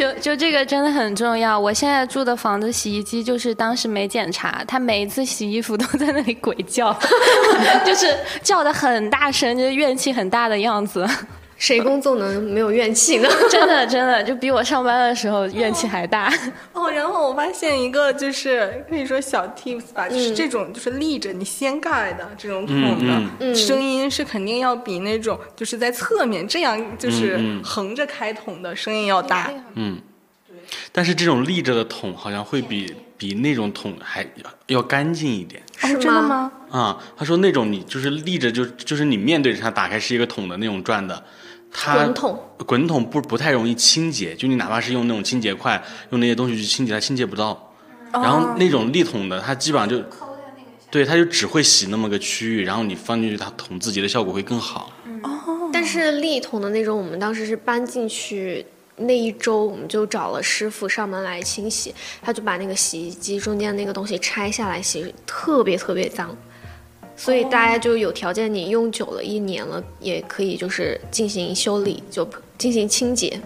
[0.03, 1.57] 就就这个真的很重要。
[1.57, 6.93] 我现在住的房子洗衣机就是当时没检查，他每一次洗衣服都在那里鬼叫，
[7.87, 11.09] 就是叫的很大声，就是怨气很大的样子。
[11.63, 13.29] 谁工作能没有怨气呢？
[13.49, 16.29] 真的真的，就比我上班的时候怨气还大。
[16.73, 23.07] 哦，然后我发现一个就是可以说小 tips 吧，就是这种就是立着你掀盖的这种桶
[23.39, 29.49] 的声音是肯定要比那种就是在侧面这样就是横着开桶的声音要大。
[29.75, 30.01] 嗯，
[30.49, 30.57] 对。
[30.91, 34.27] 但是这种立着的桶好像会比比那种桶还
[34.67, 35.63] 要干净一点。
[35.77, 36.51] 是真的吗？
[36.73, 41.23] 啊，他说那种你就是立着就就是你面对着它打开是一个桶的那种转的。
[41.73, 47.73] 滚筒，滚筒不不太容易清洁，就你哪怕是用那种清洁块，用那些东西去清洁，它清洁不到。
[48.13, 50.05] 然后那种立桶的，它基本上就，
[50.91, 54.93] 对，它就只会洗那么个区域，然后你放进去，它桶自洁的效果会更好。
[55.23, 55.71] 哦。
[55.73, 58.65] 但是立桶的那种，我们当时是搬进去
[58.97, 66.37] 那一周，我们就找了师傅上门来清洗，他就把那个洗衣机中间那个东西拆下来洗，特别特别脏。
[67.17, 73.41] 所以大家就有条件，你用久了一年了，也可以就是进行修理，就进行清洁。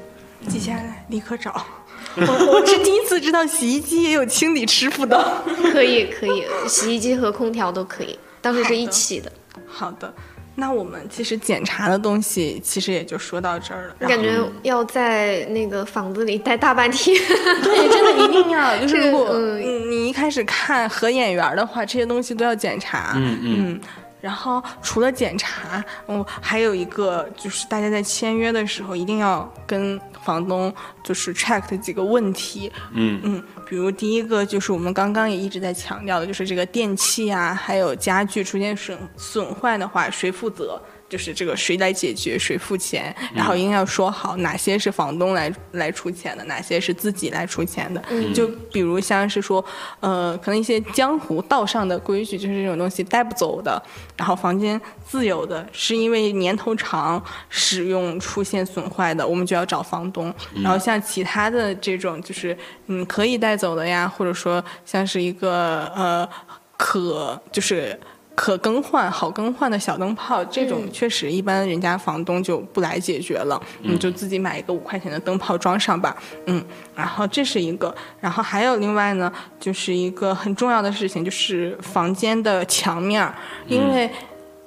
[0.49, 1.65] 记下来，立刻找。
[2.17, 5.43] 我我是第一次知道洗衣机也有清理师傅的。
[5.73, 9.31] 可以可以，洗衣机和空调都可以，当时是一起的。
[9.67, 10.15] 好的，
[10.59, 13.97] 那我们其实检查的东西其实也就说到这儿了。
[14.01, 17.15] 我感觉要在那个房子里待大半天。
[17.63, 23.13] 对，真的一定要， 就是如果嗯你你一开始看合眼缘的话，这些东西都要检查。
[23.17, 23.81] 嗯嗯
[24.19, 32.73] 然后除了检查，嗯，还有一个就是大家在签约的时候一定要跟房东就是 check 的几个问题。
[32.93, 40.81] 嗯嗯，比如第一个就是我们刚刚也一直在强调的，就是这个电器啊，还有家具出现损损坏的话，谁负责？
[41.09, 48.03] 就是这个谁来解决，谁付钱，然后一定要说好哪些是房东来来出钱的，哪些是自己来出钱的。
[48.35, 49.65] 就比如像是说，
[50.01, 53.81] 呃，可能一些江湖道上的规矩，就是这种东西带不走的，
[54.17, 60.35] 然后房间自有的，是因为年头长使用出现损坏的，我们就要找房东。
[60.63, 62.57] 然后像其他的这种，就是
[62.89, 66.29] 嗯可以带走的呀，或者说像是一个呃
[66.77, 67.99] 可就是。
[68.37, 76.15] 可更换、好更换的小灯泡，这种确实一般人家房东就不来解决了，你就自己买一个五块钱的灯泡装上吧，
[76.45, 76.63] 嗯，
[76.95, 83.29] 然后这是一个，然后还有另外呢，就是一个很重要的事情，就是房间的墙面，
[83.67, 84.09] 因为。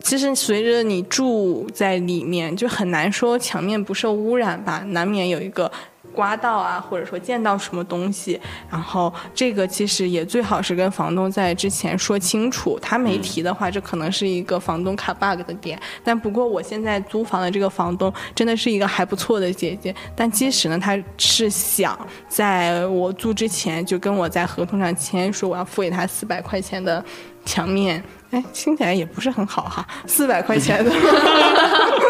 [0.01, 5.69] 其实随着你住在里面，就很难说墙面不受污染吧，难免有一个
[6.13, 8.39] 刮到啊，或者说见到什么东西。
[8.69, 15.79] 然后这个其实也最好是跟房东在之前说清楚，他没提的话，这可能是一个房东卡 bug 的点。
[16.03, 21.97] 但不过我现在租房的这个房东真的是一个还不错的姐姐，但即使呢，她是想
[22.27, 27.03] 在我租之前就跟我在合同上签说我要付给她四百块钱的
[27.45, 28.03] 墙面。
[28.31, 30.91] 哎，听起来也不是很好哈，四百块钱的，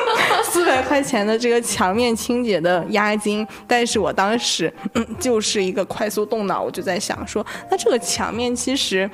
[0.52, 9.10] 四百块钱的这个墙面清洁的押金，但是我当时嗯就是一个快速动脑，我就在想说，那这个墙面其实。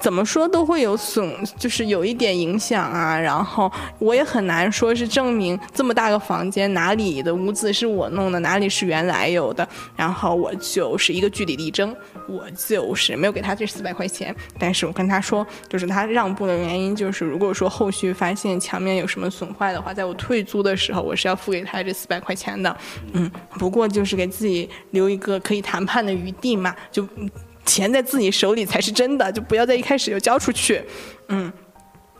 [0.00, 3.18] 怎么说都会有损，就是有一点影响啊。
[3.18, 9.66] 然后我也很难说是证明这么大个房间哪里的污渍是我弄的，哪里是原来有的。
[9.94, 11.94] 然后我就是一个据理力争，
[12.26, 14.34] 我就是没有给他这四百块钱。
[14.58, 22.74] 但是我跟他说，就是他让步的原因就是，如果说后续发现墙面有什么损坏的话，在我退租的时候，我是要付给他这四百块钱的。
[23.12, 27.06] 嗯，不过就是给自己留一个可以谈判的余地嘛，就。
[27.70, 30.82] 钱在自己手里才是真的，就不要在一开始就交出去，
[31.28, 31.52] 嗯。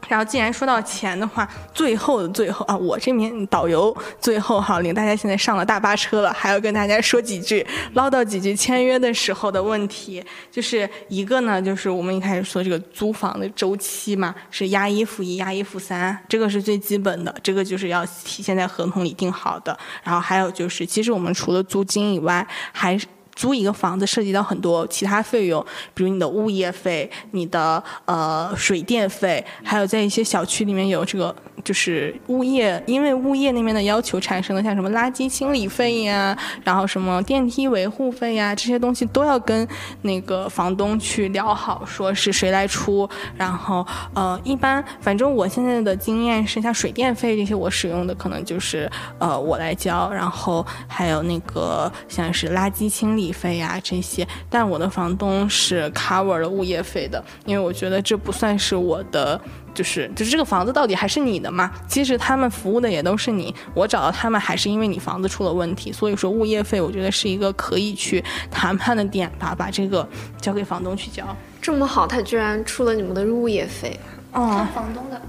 [0.09, 10.25] 然后既然说到钱的话，最后的最后啊，我这名导游最后哈领大家现在上了大巴车了，还要跟大家说几句，唠叨几句签约的时候的问题。
[10.51, 19.79] 就是一个呢，就是我们一开始说这个租房的周期嘛，是押一付一，押一付三，这个是最基本的，这个就是要体现在合同里定好的。
[20.03, 23.07] 然后还有就是，其实我们除了租金以外，还是。
[23.41, 25.65] 租一个房子涉及到很多其他费用，
[25.95, 31.35] 比如你的物业费、你的呃水电费，还有在一些小区里面有这个
[31.65, 39.67] 就是物业，因为物业那边的要求产生的，像什么垃圾清理费呀，然后什么电梯维护费呀，这些东西都要跟
[40.03, 43.09] 那个房东去聊好，说是谁来出。
[43.39, 53.30] 然后呃，一般反正我现在的经验是，像水电费这些我使用的可能就是呃我来交，然后还有那个像是垃圾清理。
[53.33, 59.41] 费呀、这些，但我的房东是 cover 了物业费的，因为我觉得这不算是我的，
[59.75, 61.71] 就是就是这个房子到底还是你的嘛。
[61.89, 70.09] 其实他们服务的也都是你，我找到他们还是因为你房子出了问题，所以说物业费我觉得是一个可以去谈判的点吧，把这个
[70.41, 71.25] 交给房东去交。
[71.61, 73.99] 这么好，他居然出了你们的物业费。
[74.33, 75.21] 哦，房东的。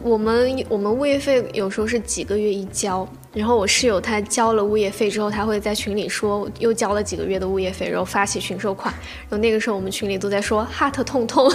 [0.00, 3.06] 我们我们物业费有时候是几个月一交，
[3.38, 8.92] 然后我室友他交了物业费之后，他会在群里说又交了几个月的物业费，然后发起群收款，
[9.28, 11.48] 然后那个时候我们群里都在说 heart 痛痛，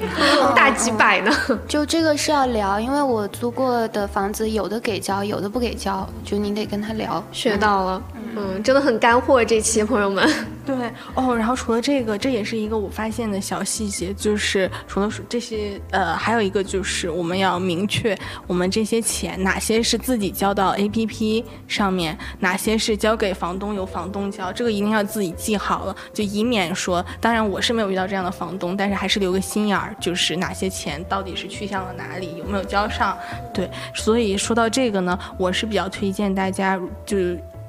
[0.56, 1.30] 大几百呢。
[1.68, 7.22] 就这个是要聊，因为我租过的房子有的给交，有的不给交，就你得跟他聊。
[7.32, 8.02] 学到了，
[8.34, 10.26] 嗯，真的很干货这期朋友们。
[10.64, 10.74] 对
[11.14, 18.18] 哦，然后除了这个，这也是一个我发现的小细节，就是除了这些，呃，还有一个就是我们要明确
[18.48, 33.16] 我们这些钱哪些是自己交到 APP 一上面，哪些是交给房东由房东交，这个一定要自己记好了，就以免说，当然我是没有遇到这样的房东，但是还是留个心眼儿，就是哪些钱到底是去向了哪里，有没有交上，
[33.52, 37.16] 对，所以说到这个呢，我是比较推荐大家就。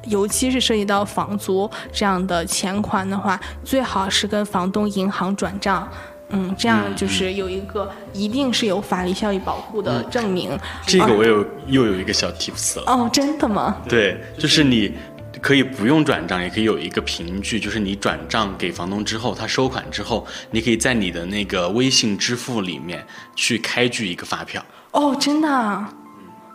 [0.04, 5.86] 尤其是涉及到房租这样的钱款的话，最好是跟房东银行转账，
[6.30, 10.58] 嗯，这样就是有一个一定是有法律效益保护的证明。
[10.86, 12.84] 这个我有又有一个小 tips 了。
[12.88, 13.78] 哦，真的吗？
[13.88, 14.92] 对，就是你
[15.42, 23.06] 可以不用转账，也可以有一个凭据，就是你转账给房东之后，他收款之后，你可以在你的那个微信支付里面
[23.36, 24.66] 去开具一个发票。
[24.92, 25.94] 哦，真的啊，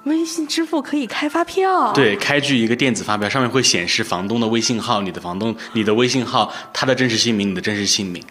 [0.05, 1.93] 微信支付可以开发票。
[1.93, 8.23] 对，开具一个电子发票，上面会显示房东的微信号、你的房东、你的微信号、他的真实姓名、你的真实姓名。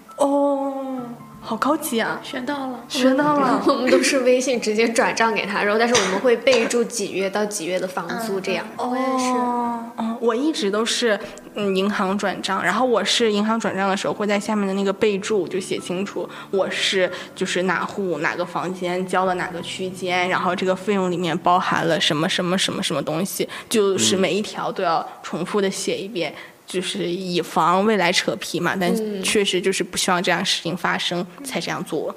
[1.51, 2.17] 哦，好高级啊！
[2.23, 8.65] 学到了，学到了 我们都是微信直接转账给他，然后但是我们会备注几月到几月的房租这样。
[8.77, 9.31] 我也是。
[9.33, 11.19] 哦，嗯，我一直都是
[11.55, 26.33] 嗯银行转账，然后我是银行转账的时候会在下面的那个备注就写清楚我是就是哪户哪个房间交了哪个区间，然后这个费用里面包含了什么什么什么什么东西，就是每一条都要重复的写一遍。
[26.71, 28.89] 就是以防未来扯皮嘛，但
[29.21, 32.15] 确实就是不希望这样事情发生才这样做。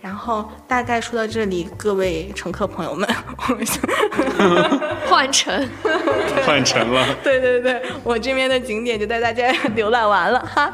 [0.00, 3.06] 然后大概说到这里，各位乘客朋友们，
[3.48, 3.66] 我们
[5.06, 5.68] 换乘，
[6.46, 7.04] 换乘了。
[7.24, 10.72] 对对对，我这边的景点就带大家浏览完了哈。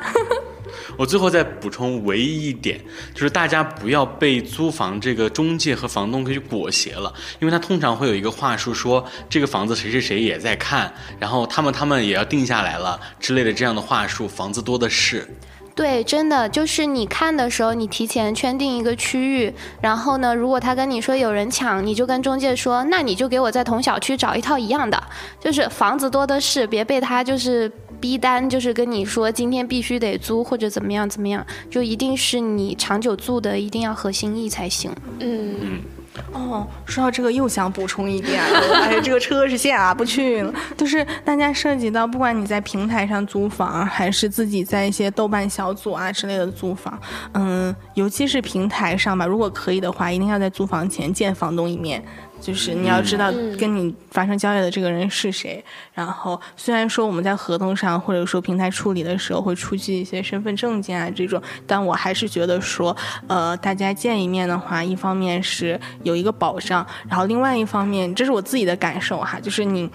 [0.96, 2.80] 我最后再补充唯一一点，
[3.14, 15.26] 就是大家不要被租房这个中介和房东给去裹挟了，因为他通常会有一个话术说这个房子谁谁谁也在看，然后他们他们也要定下来了之类的这样的话术，房子多的是。
[15.74, 24.98] 对，真的就是你看的时候，你提前圈定一个区域，然后呢，如果他跟你说有人抢，你就跟中介说，那你就给我在同小区找一套一样的，
[25.38, 27.70] 就是房子多的是，别被他就是
[28.00, 34.90] 逼单，就是跟你说今天必须得租或者怎么样怎么样，就一定是你长久住的，一定要合心意才行。
[35.20, 35.80] 嗯，
[36.32, 40.52] 哦，说到这个又想补充一点了， 哎，这个车是下不去了。
[40.76, 46.98] 就是大家涉及到，不管你在平台上租房，还是自己在一些豆瓣小组啊之类的租房，
[47.32, 52.02] 嗯，尤其是平台上吧，如果可以的话，一定要在租房前见房东一面。
[52.40, 55.64] 就是你要知道跟你发生交易的这个人是谁。
[55.92, 69.90] 然后虽然说我们在合同上或者说平台处理的时候会出具一些身份证件啊这种，但我还是觉得说，呃，大家见一面的话，一方面是有一个保障，然后另外一方面，这是我自己的感受哈，就是你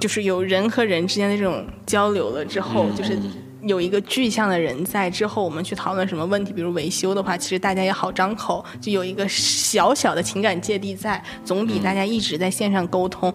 [0.00, 3.18] 就是有人和人之间的这种交流了之后，就是。
[3.62, 13.32] 有一个具象的人在之后，我们去讨论什么问题，比如维修的话，其实大家也好张口，就有一个小小的情感芥蒂在，总比大家一直在线上沟通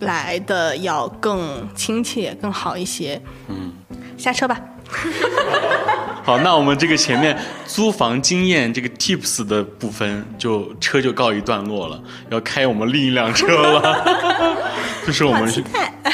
[0.00, 3.20] 来的要更亲切、更好一些。
[3.48, 3.72] 嗯，
[4.18, 4.60] 下车吧。
[6.22, 7.36] 好，那我们这个前面
[7.66, 14.04] 租房经验这个 tips 的部分，就车就告一段落了，要开我们另一辆车了，
[15.06, 15.64] 就是我们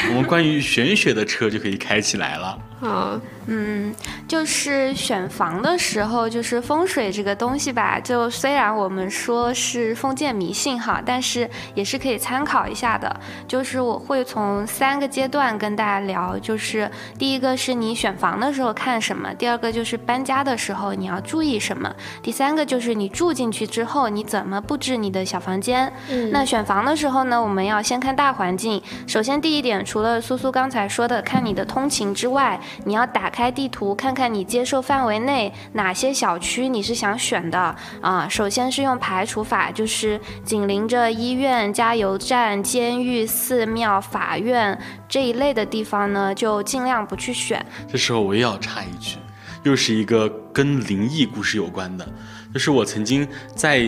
[0.09, 2.57] 我们关于玄学的车就可以开起来了。
[2.83, 3.95] 好，嗯，
[4.27, 7.97] 就是选房的时候，就是风水这个东西吧。
[7.99, 13.15] 就虽然我们说是封建迷信哈，但是也是可以参考一下的。
[13.47, 21.89] 就是我会从三个阶段跟大家聊，就是第一个是你选房的时候看什么，第二个就是搬家的时候你要注意什么，
[22.21, 25.91] 第三个就是你住进去之后你怎么布置你的小房间。
[26.09, 28.81] 嗯那选房的时候呢，我们要先看大环境。
[29.07, 38.27] 首先第一点，除了苏苏刚才说的看你的通勤之外，你要打开地图，看看你接受范围内哪些小区你是想选的啊。
[38.29, 47.63] 首先是用排除法，就是紧邻着医院、加油站、监狱、寺庙、法院这一类的地方呢，就尽量不去选。
[47.87, 49.17] 这时候我又要插一句，
[49.63, 52.07] 又是一个跟灵异故事有关的，
[52.53, 53.87] 就是我曾经在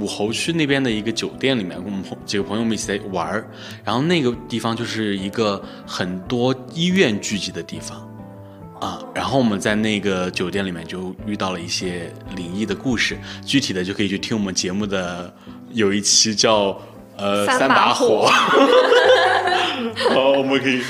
[0.00, 3.46] 武侯区那边的一个酒店里面，跟我们朋几个朋友们一起在玩儿，
[3.84, 8.08] 然后那个地方就是一个很多医院聚集的地方。
[8.80, 15.32] 啊，然后我们在那个酒店里面就遇到了一些灵异的故事，具体的就可以去听我们节目的
[15.72, 16.78] 有一期叫
[17.16, 18.26] 呃三把把火
[20.12, 20.82] 好， 我们可以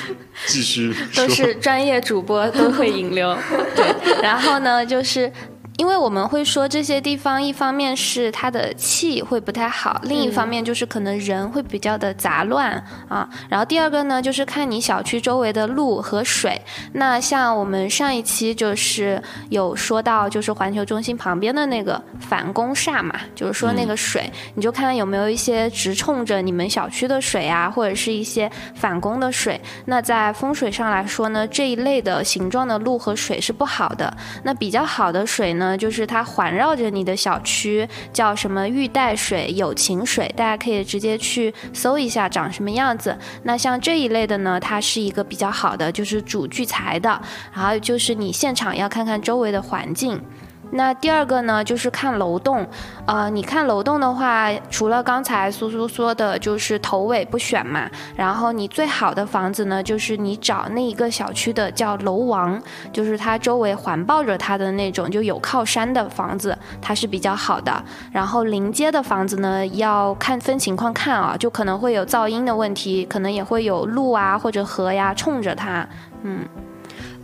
[0.46, 0.92] 继续。
[1.14, 3.36] 都是专业主播，都会引流。
[3.76, 5.30] 对，然后呢，就是。
[5.76, 12.72] 因为我们会说这些地方，一方面是它的气会不太好，另一方面就是可能人会比较的杂乱
[13.08, 13.28] 啊。
[13.48, 16.60] 然后第二个呢，就是看你小区周围的路和水。
[16.92, 19.20] 那像我们上一期就是
[19.50, 29.60] 有说到，就是环球中心旁边的那个反攻煞嘛，就是说那个水，你就看有没有一些直冲着你们小区的水啊，或者是一些反攻的水。
[29.86, 34.16] 那在风水上来说呢，这一类的形状的路和水是不好的。
[34.44, 43.16] 那比较好的水呢，就是它环绕着你的小区，叫什么玉带水、友情水，大家可以直接去搜一下长什么样子。
[43.44, 47.20] 那像这一类的呢，它是一个比较好的，就是主聚财的。
[47.50, 50.20] 还有就是你现场要看看周围的环境。
[50.70, 52.66] 那第二个呢，就是看楼栋，
[53.06, 62.60] 呃，你看楼栋的话，除了刚才苏苏说的，就是头尾不选嘛，然后你最好的房子呢，就是你找那一个小区的叫楼王，
[62.92, 67.84] 就是它周围环抱着它的那种，就有靠山的房子，它是比较好的。
[68.10, 75.86] 然后临街的房子呢，要看分情况看啊，就可能会有噪音的问题，可能也会有路啊或者河呀冲着它，
[76.22, 76.44] 嗯。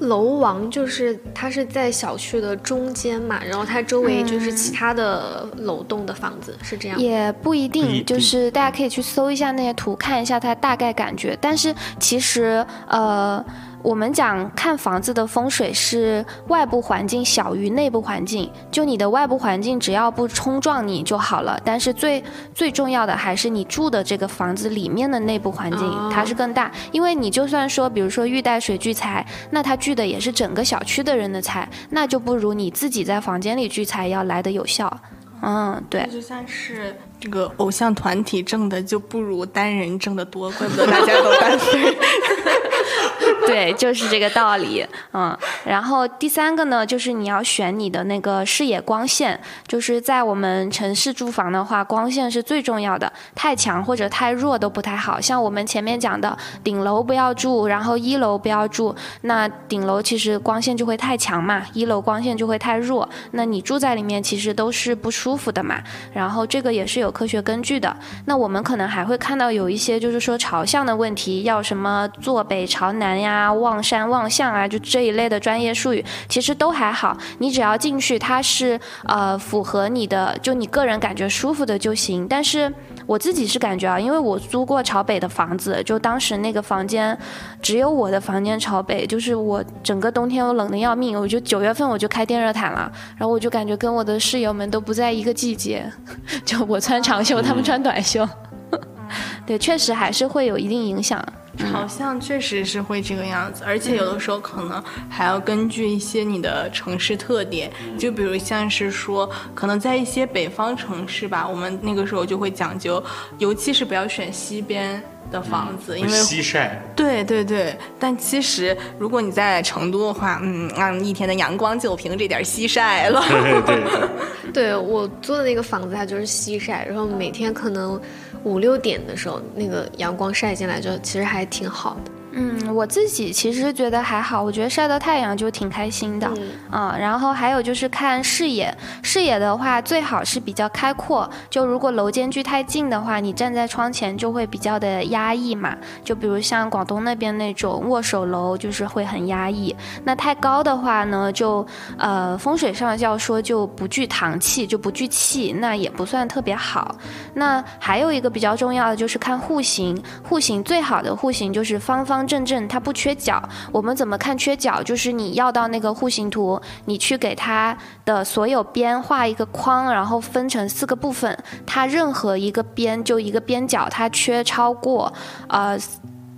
[0.00, 6.98] 楼王就是它是在小区的中间嘛，然后它周围就是其他的楼栋的房子，是这样。
[6.98, 11.36] 也不一定定，就是大家可以去搜一下那些图，看一下它大概感觉。
[11.40, 13.44] 但是其实，呃，
[13.82, 21.58] 我们讲看房子的风水是外部环境小于内部环境，就你的外部环境只要不冲撞你就好了。
[21.64, 22.22] 但是最
[22.54, 26.70] 最重要的还是你住的这个房子里面的内部环境，哦它是更大。
[26.92, 34.94] 因为你就算说，比如说玉带水聚财，那它聚的也是整个小区的人的财，那就不如你自己在房间里聚财要来的有效。
[35.42, 36.06] 嗯，对。
[36.12, 41.96] 就算是这个偶像团体挣的就不如单人挣的多，怪不得大家都单飞。
[43.50, 45.36] 对，就是这个道理，嗯。
[45.64, 55.20] 然后第三个呢，就是你要选你的那个视野光线，就是在我们城市住房的话，光线是最重要的，太强或者太弱都不太好。
[55.20, 65.80] 像我们前面讲的，顶楼不要住，然后一楼不要住，那顶楼其实光线就会太强嘛，一楼光线就会太弱，那你住在里面其实都是不舒服的嘛。
[66.12, 67.96] 然后这个也是有科学根据的。
[68.26, 77.16] 那我们可能还会看到有一些就是说朝向的问题，要什么坐北朝南呀、望山望向啊，就这一类的专业术语，其实都还好。
[77.38, 82.26] 你只要进去，它是呃符合你的，就你个人感觉舒服的就行。
[82.28, 82.72] 但是
[83.06, 87.16] 我自己是感觉啊，因为我租过朝北的房子，就当时那个房间
[87.62, 95.90] 只有我的房间朝北，就是我整个冬天我冷的要命，我就九月份我就开电热毯了，然后我就感觉跟我的室友们都不在一个季节，
[96.44, 98.28] 就我穿长袖，他们穿短袖。
[99.44, 101.20] 对，确实还是会有一定影响。
[101.66, 113.02] 好像确实是会这个样子，而且有的时候可能还要根据一些你的城市特点，就比如像是说，可能在一些北方城市吧，我们那个时候就会讲究，
[113.38, 123.22] 尤其是不要选西边的房子，因为西晒，对对对，但其实如果你在成都的话，嗯，嗯，一天的阳光就凭这点西晒了。
[123.28, 128.00] 对对对，对 我租的那个房子，它就是西晒，然后每天可能
[128.44, 132.10] 五六点的时候，那个阳光晒进来，就其实还挺好的。
[132.32, 136.30] 嗯，我自己其实觉得还好，我觉得晒到太阳就挺开心的。
[136.36, 138.72] 嗯嗯，然后还有就是看视野，
[139.02, 141.28] 视野的话最好是比较开阔。
[141.48, 145.76] 就如果楼间距太近的话，你站在窗前就会比较的压抑嘛。
[146.04, 149.74] 就比如像广东那边那种握手楼，就是会很压抑。
[150.04, 151.66] 那太高的话呢，就
[151.98, 156.94] 呃风水上要说就不聚堂气，就不聚气，那也不算特别好。
[157.34, 163.42] 那还有一个比较重要的就是看户型，户型最好的户型就是方方正正，它不缺角。
[163.72, 164.82] 我们怎么看缺角？
[164.82, 175.12] 就是你要到那个户型图，你去给它的所有边画一个框，然后分成四个部分，它任何一个边就一个边角，它缺超过
[175.48, 175.78] 呃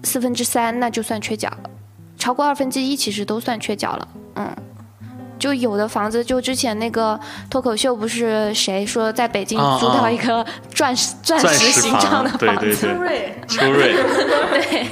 [0.03, 1.71] 四分之三，那就算缺角了。
[2.19, 4.57] 超过二分之一其实都算缺角了，嗯。
[5.43, 7.19] 就有的房子，就之前那个
[7.51, 14.87] 脱口秀，不是谁说在北京啊租到啊一个钻石、钻钻石石形状的房，子，对对，瑞， 秋瑞，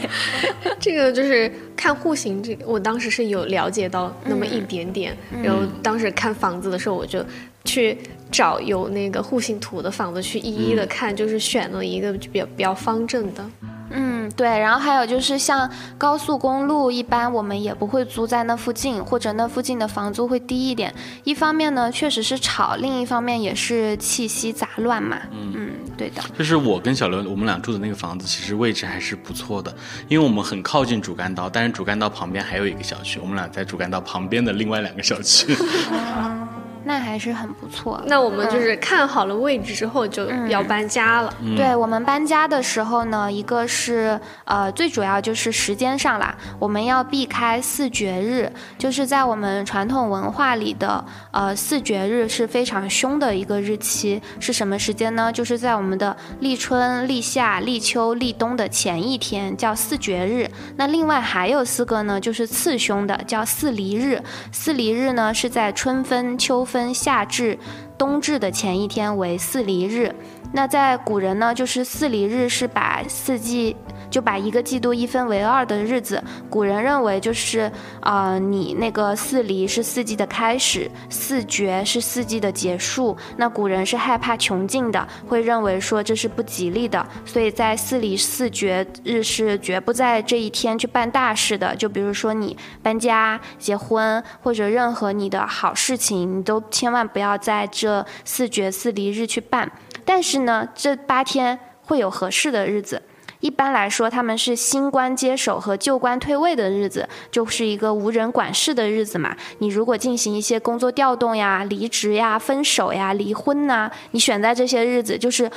[0.80, 7.24] 这个就是看户型，这个我当时是有了解到那么一点点，然后当时看房子的时候，我就
[7.64, 7.96] 去
[8.32, 13.44] 找有那个户型图的房子去一一的看，就是选了一个比较比较方正的。
[13.90, 15.68] 嗯，对，然后还有就是像
[15.98, 20.94] 高速公路，一般我们也不会租在那附近，或者那附近的房租会低一点。
[21.24, 25.18] 一方面呢，确实是吵；另一方面也是气息杂乱嘛。
[25.32, 26.22] 嗯对的。
[26.38, 29.74] 就是我跟小刘我们俩住的那个房子，其实位置还是不错的，
[30.08, 35.54] 因为我们很靠近主干道，但是主干道旁边还有一个小区，我们俩在主干道旁边的另外两个小区。
[36.84, 38.00] 那还是很不错。
[38.06, 41.32] 那我们就是看好了位置之后就要搬家了。
[41.56, 55.32] 对我们搬家的时候呢，一个是呃，最主要就是时间上啦，我们要避开四绝日，就是在我们传统文化里的呃四绝日是非常凶的一个日期，是什么时间呢？
[55.32, 60.48] 就是在我们的立春、立夏、立秋、立冬的前一天，叫四绝日。
[60.76, 64.22] 那另外还有四个呢，就是次凶的，叫四离日。
[64.52, 67.58] 四离日呢是在春分、秋分、夏至、
[68.00, 70.10] 冬至的前一天为四离日。
[70.52, 73.76] 那在古人呢，就是四离日是把四季
[74.10, 77.70] 就把一个季度一分为二的日子，古人认为就是
[78.00, 83.16] 呃你那个四离是四季的开始，四绝是四季的结束。
[83.36, 91.76] 那古人是害怕穷尽的，会认为说这是不吉利的，所以在四离四绝日是绝不在这一天去办大事的。
[91.76, 97.89] 就比如说你搬家、结婚或者任何你的好事情，你都千万不要在这
[98.24, 99.70] 四绝四离日去办。
[100.04, 103.00] 但是呢，这八天会有合适的日子。
[103.40, 109.34] 一般来说，他们是新官接手和旧官退位的日子，就是一个无人管事的日子嘛。
[109.60, 115.50] 你如果进行一些工作调动呀、离职呀、分手呀、离婚呐，你选在这些日子，就是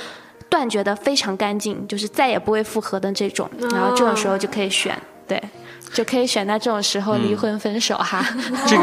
[0.48, 3.50] 断绝的非常干净，就是再也不会复合的这种。
[3.70, 4.98] 然后这种时候就可以选，
[5.28, 5.38] 对，
[5.92, 8.24] 就可以选在这种时候离婚分手哈。
[8.66, 8.82] 这个。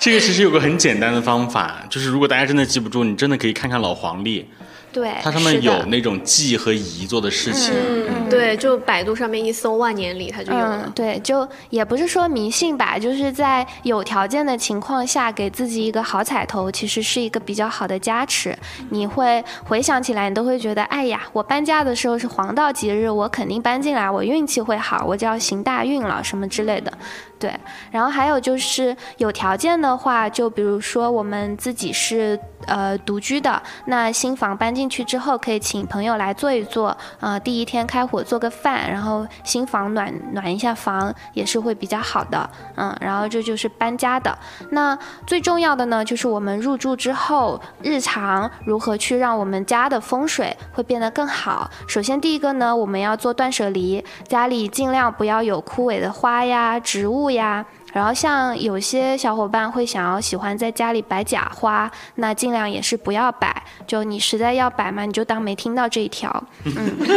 [0.00, 4.48] 这个其实有个很简单的方法，就是如果大家真的记不住，你真的可以看看老黄历。
[4.92, 7.72] 对，它上面有那种记和移做的事情。
[7.72, 10.90] 嗯，对，就百度上面一搜万年历，它就有了。
[10.96, 18.56] 对，就也不是说迷信吧，就是在有条件的情况下，给自己一个好彩头，其实是一个比较好的加持。
[18.88, 26.92] 你会回想起来，你都会觉得，哎呀，我搬家的时候是黄道吉日，我肯定搬进来，我运气会好，我就要行大运了，什么之类的。
[27.40, 27.58] 对，
[27.90, 44.38] 然后还有就是有条件的话，就比如说我们自己是呃独居的，那新房搬进去之后，可以请朋友来做一做，呃，第一天开火做个饭，然后新房暖暖一下房，也是会比较好的，嗯，然后这就是搬家的。
[44.72, 51.70] 那最重要的呢，就是我们入住之后，日常如何去让我们家的风水会变得更好。
[51.88, 57.29] 首先第一个呢，我们要做断舍离，家里尽量不要有枯萎的花呀、植物。
[57.30, 63.62] 呀，然后像有些小伙伴会想要喜欢在家里摆假花，那尽量也是不要摆。
[63.86, 66.30] 就你实在要摆嘛，你就当没听到这一条。
[66.64, 66.72] 嗯，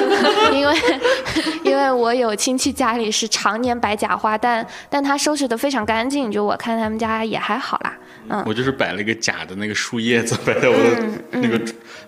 [0.54, 0.76] 因为
[1.64, 7.94] 因为我有亲戚家里是常年摆假花，但但他收拾的非常干净，就我看他们家也还好啦。
[8.30, 11.60] 嗯，我就是摆了一个假的那个树叶子，摆在我的那个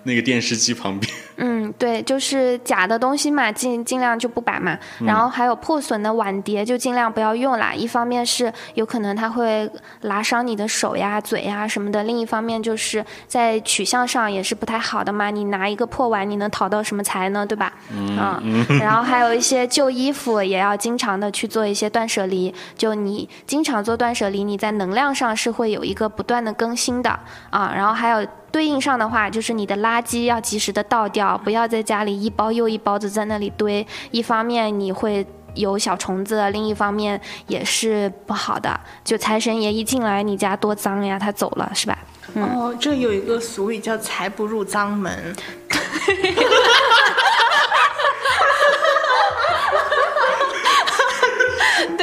[0.05, 1.13] 那个电视机旁边。
[1.37, 4.77] 嗯，对，就是假的东西嘛，尽尽量就不摆嘛。
[5.05, 7.73] 然后还有破损的碗碟，就尽量不要用啦。
[7.73, 9.69] 一方面是有可能它会
[10.01, 15.29] 拉伤你的手呀、嘴呀什么的；另一方面就是在取向上也是不太好的嘛。
[15.29, 17.45] 你拿一个破碗，你能讨到什么财呢？
[17.45, 17.73] 对吧？
[17.91, 18.65] 嗯。
[18.79, 22.53] 然后还有一些旧衣服，也要经常的去做一些断舍离。
[22.77, 27.09] 就你经常做断舍离，你在能量上是会有一个不断的更新的
[27.49, 27.73] 啊。
[27.75, 28.25] 然后还有。
[28.55, 33.85] 对应上的话，就是你的垃圾要及时的倒掉，不要在家里一包又一包的在那里堆。
[34.11, 38.79] 一方面你会有小虫子，另一方面也是不好的。
[39.03, 41.97] 就财神爷一进来，你家多脏呀，他走了是吧？
[42.35, 45.35] 哦，这有一个俗语叫“财不入脏门”。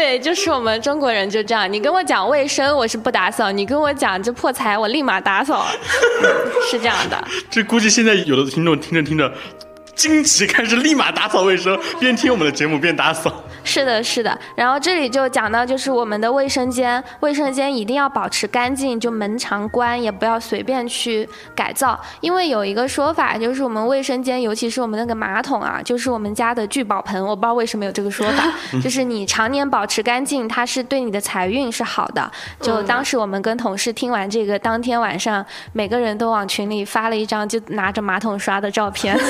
[0.03, 1.73] 对，就是我们中国人就这样。
[1.73, 5.65] 你跟我讲卫生，我是不打扫；你跟我讲这破财，我立马打扫。
[6.69, 7.25] 是这样的。
[7.49, 9.33] 这估计现在有的听众听着听着。
[9.95, 13.33] 惊奇，开始立马打扫卫生， 边听我们的节目边打扫。
[13.65, 14.37] 是的，是的。
[14.57, 21.99] 然后这里就讲到，就是我们的卫生间，卫生间一定要保持干净，就门常关，也不要随便去改造。
[22.21, 27.25] 因为有一个说法，就是我们卫生间，尤其是我们那个马桶啊，就是我们家的聚宝盆。
[27.25, 28.53] 我不知道为什么有这个说法，
[28.83, 32.29] 就是你常年保持干净，它是对你的财运是好的。
[32.61, 39.17] 就当时我们跟同事听完这个，当天晚上每个人都往群里发了一张就拿着马桶刷的照片。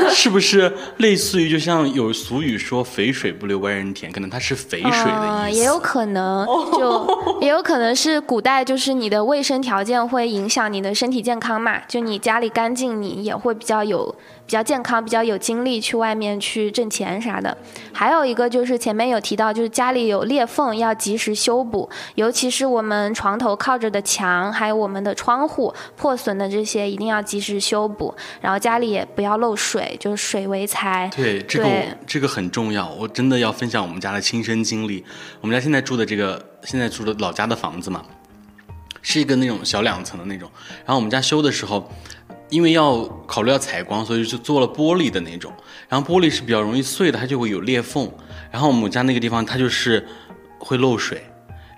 [0.10, 7.06] 是不是类似于就像有俗语说“肥水不流外人田”，可能它是肥水的意思，也有可能，就
[7.40, 14.14] 也有可能是古代就是你的卫生条件会影响你的身体健康嘛，就你家里干净，你也会比较有。
[14.48, 17.54] 比较健康，比较有精力去外面去挣钱啥的。
[17.92, 28.14] 还有一个就是前面有提到，就是家里有裂缝要及时修补，尤其是我们床头靠着的墙，还有我们的窗户破损的这些，一定要及时修补。
[28.40, 31.10] 然后家里也不要漏水，就是水为财。
[31.14, 31.68] 对，这个
[32.06, 32.88] 这个很重要。
[32.88, 35.04] 我真的要分享我们家的亲身经历。
[35.42, 38.02] 我们家现在住的这个，现在住的老家的房子嘛，
[39.02, 40.50] 是一个那种小两层的那种。
[40.86, 41.86] 然后我们家修的时候。
[42.50, 45.52] 因为要考虑要采光，所以就做了玻璃的那种。
[45.88, 48.10] 然后玻璃是比较容易碎的，它就会有裂缝。
[48.50, 50.06] 然后我们家那个地方它就是
[50.58, 51.22] 会漏水。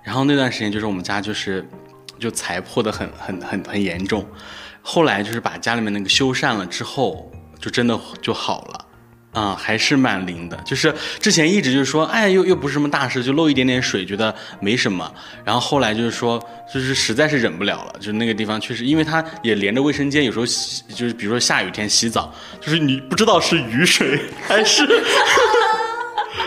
[0.03, 1.67] 然后那段时间就是我们家就是
[2.17, 4.25] 就财破的很很很很严重。
[4.81, 8.80] 后来就是把家里面那个修缮了之后，就真的就好了。
[9.31, 10.57] 啊、还是蛮灵的。
[10.65, 15.11] 就是之前一直就是说，哎，又又不是什么大事，就漏一点点水，觉得没什么。
[15.45, 16.37] 然后后来就是说，
[16.73, 24.87] 就是实在是忍不了了，就是那个地方确实，因为它也连着卫生间，有时候洗，就是比如说下雨天洗澡，就是你不知道是雨水还是。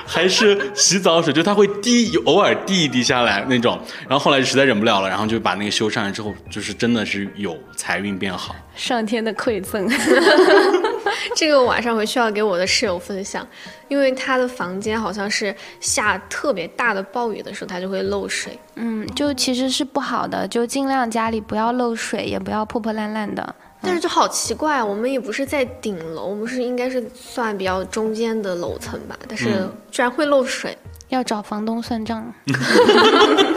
[0.06, 3.81] 还是洗澡水，就它会滴，偶尔滴一滴下来那种。
[4.09, 8.55] 然后后来就实在忍不了了，然后就把那个修上来之后，就是真的是有财运变好。
[8.77, 9.89] 上天的馈赠。
[11.36, 13.46] 这个晚上回去要给我的室友分享，
[13.88, 18.59] 因为他的房间好像是下特别大的暴雨的时候，他就会漏水。
[18.76, 23.55] 嗯，就其实是不好的，就尽量家里不要漏水，也不要破破烂烂的。
[23.80, 30.76] 但是就好奇怪，我们也不是在顶楼，我们是应该是算比较中间的楼层吧，但是嗯居然会漏水。
[31.09, 32.32] 要找房东算账。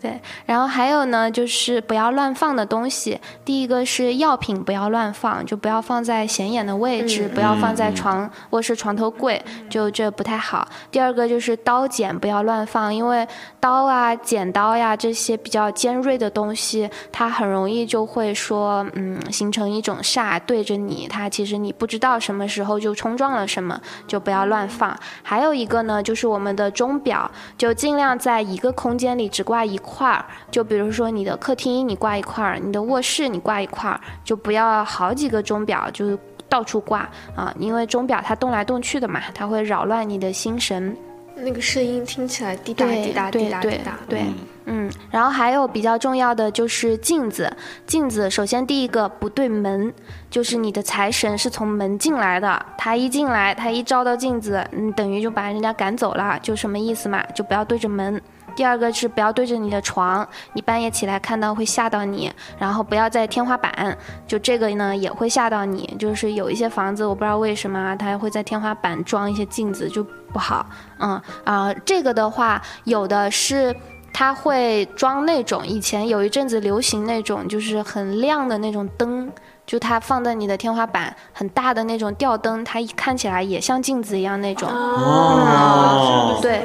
[0.00, 3.20] 对，然后还有呢，就是不要乱放的东西。
[3.44, 10.66] 第一个是药品不要乱放，就不要放在显眼的位置，不要放在床、卧室床头柜，就这不太好。
[10.90, 13.28] 第二个就是刀剪不要乱放，因为
[13.60, 24.98] 刀啊、剪刀呀这些比较尖锐的东西，它很容易就会说，嗯，形成一种煞对着你，它其实你不知道什么时候就冲撞了什么，就不要乱放。
[25.22, 30.24] 还有一个呢，就是我们的钟表，就尽量在一个空间里只挂一块儿。
[30.50, 36.18] 就比如说你的客厅你挂一块儿，你的卧室你挂一块儿，就不要好几个钟表，就是
[36.48, 40.96] 到处挂啊，因为钟表它动来动去的嘛，它会扰乱你的心神。
[41.42, 43.98] 那个声音听起来滴答对滴答滴答滴答。
[44.06, 44.26] 对，
[44.66, 47.50] 嗯，然后还有比较重要的就是镜子，
[47.86, 49.90] 镜子首先第一个不对门，
[50.28, 57.22] 就是你的财神是从门进来的，他一进来，他一照到镜子，嗯，等于就把人家赶走了，就什么意思嘛？
[57.34, 58.20] 就不要对着门。
[58.50, 63.96] 第二个是不要对着你的床，你半夜起来看到会吓到你，然后不要在天花板，
[64.26, 65.96] 就这个呢也会吓到你。
[65.98, 70.66] 就是有一些房子我不知道为什么，它会在天花板装一些镜子，就不好。
[70.98, 73.74] 嗯啊、这个的话有的是。
[74.12, 79.30] 它会装那种以前有一阵子流行那种就是很亮的那种灯，
[79.70, 84.68] 就它放在你的天花板很大的那种吊灯，它一看起来也像镜子一样那种。
[84.68, 86.64] 哦，对，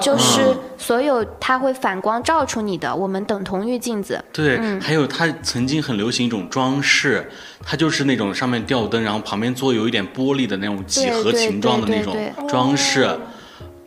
[0.00, 4.20] 就是所有它会反光照出你的，我们等同于镜子。
[4.32, 7.30] 对，还有它曾经很流行一种装饰，
[7.64, 12.16] 它就是那种上面吊灯，然后旁边做有一点玻璃的那种几何形状的那种
[12.48, 13.08] 装饰。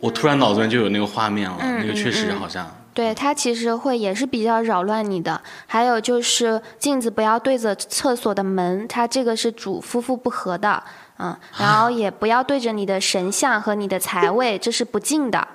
[0.00, 2.66] 我突然脑子里面就有那个画面了，嗯那个确实好像。
[2.96, 5.38] 对，它其实会也是比较扰乱你的。
[5.66, 10.82] 还有就是镜子不要对着厕所的门，它这个是主夫妇不和的，
[11.18, 15.46] 嗯， 然后也不要对着你的神像和你的财位，这是不敬的。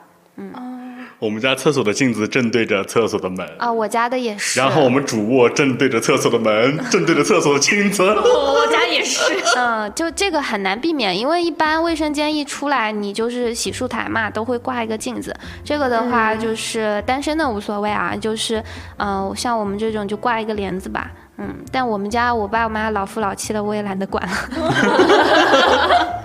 [1.22, 4.60] 我们家厕所的镜子正对着厕所的门，啊，我家的也是。
[4.60, 8.02] 然后我们主卧正对着厕所的门， 正对着厕所的镜子。
[8.10, 9.22] 我家也是。
[9.56, 15.32] 嗯，就这个很难避免，因为一般卫生间一出来，你就是洗漱台嘛，都会挂一个镜子。
[15.64, 18.64] 这个的话，就是单身的无所谓啊，就是，
[18.98, 21.12] 嗯、像我们这种就挂一个帘子吧。
[21.42, 24.32] 嗯，但我们家我爸我妈老夫老妻了，我也懒得管了。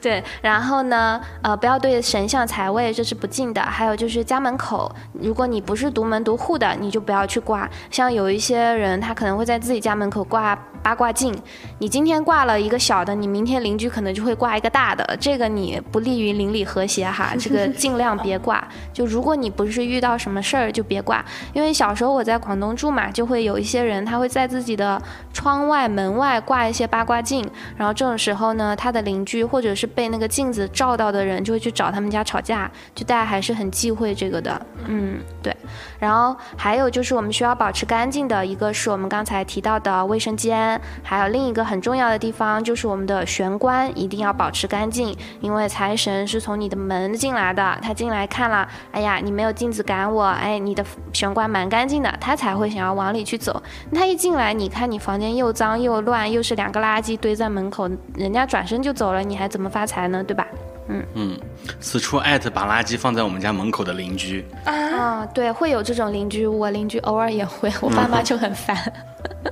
[0.00, 3.60] 对，然后呢，呃，不要对神像财位，这是不敬的。
[3.60, 7.68] 还有就是家门口，如果你不是独门独户的，你就不要去挂。
[7.90, 11.34] 像有一些人，他可能会在自己家门口挂八卦镜，
[11.78, 18.62] 你今天挂了一个小的，你明天邻居可能就会挂一个大的，这个你不利于邻里和谐哈，这个尽量别挂。
[18.92, 21.24] 就如果你不是遇到什么事儿，就别挂。
[21.54, 25.02] 因为小时候我在广东住嘛，就会有一些些人他会在自己的
[25.32, 27.44] 窗外、门外挂一些八卦镜，
[27.76, 34.66] 然后这种时候呢，他的邻居或者是被那个镜子照到的人就会去找他们家吵架，就大家还是很忌讳这个的。
[34.86, 35.54] 嗯，对。
[35.98, 53.60] 然后还有就是我们需要保持干净的，一个是我们刚才提到的卫生间，还有另一个很重要的地方就是我们的玄关一定要保持干净，因为财神是从你的门进来的，他进来看了，哎呀，你没有镜子赶我，哎，你的玄关蛮干净的，他才会想要往里去走。
[53.92, 60.22] 他一进来，你看你房间又脏又乱，又是两个垃圾堆在门口，人家转身就走了，你还怎么发财呢？
[60.22, 60.46] 对吧？
[60.86, 61.40] 嗯嗯，
[61.80, 64.44] 此处艾特把垃圾放在我们家门口的邻居。
[64.64, 68.76] 啊，对，会有这种邻居，我邻居偶尔也会，我爸妈就很烦。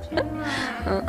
[0.85, 1.03] 嗯，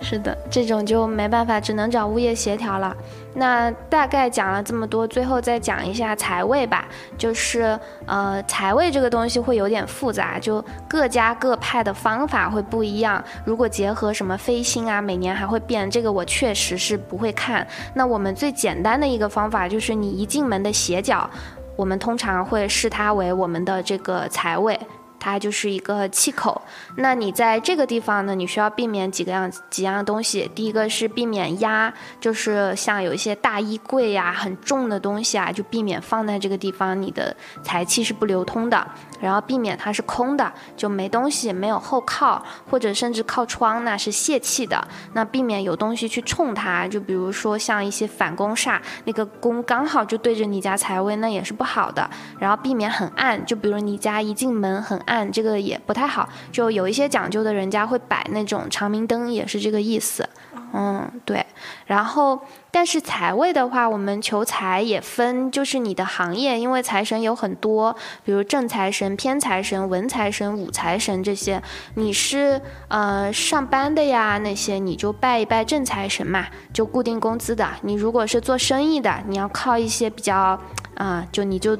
[0.00, 2.96] 是的，这种就没办法，只能找物业协调了。
[3.34, 6.88] 那大概讲了这么多，最后再讲一下财位吧。
[7.18, 13.22] 就是呃，财位这个东西会有点复杂，就各家各派的方法会不一样。
[13.44, 17.66] 如果结合什么飞星啊，每年还会变，这个我确实是不会看。
[17.94, 21.28] 那我们最简单的一个方法就是你一进门的斜角。
[21.76, 24.80] 我们通常会视它为我们的这个财位，
[25.26, 26.60] 它就是一个气口。
[26.96, 30.48] 那你在这个地方呢，你需要避免几个样几样东西。
[30.54, 37.34] 第一个是避免压，就是像有一些大衣柜呀、很重的东西啊，就避免放在这个地方，你的
[37.64, 38.86] 财气是不流通的。
[39.20, 44.86] 然后避免它是空的，就没东西，没有后靠，或者甚至靠窗，那是泄气的。
[45.12, 52.08] 那避免有东西去冲它，就比如说像一些反攻煞，那个宫刚好就对着你家财位，那也是不好的。
[52.38, 56.28] 然后避免很暗，就比如你家一进门很暗，这个也不太好。
[56.52, 60.28] 就有一些讲究的人家会摆那种长明灯，也是这个意思。
[60.72, 61.44] 嗯，对。
[61.86, 62.38] 然后，
[62.76, 71.62] 但是财位的话，我们求财也分，就是你的行业，因为财神有很多，比如正财神、偏财神、文财神、武财神这些。
[71.94, 77.66] 你是呃上班的呀，那些你就拜一拜正财神嘛，就固定工资的。
[77.80, 80.60] 你如果是做生意的，你要靠一些比较。
[80.96, 81.76] 啊，就你就，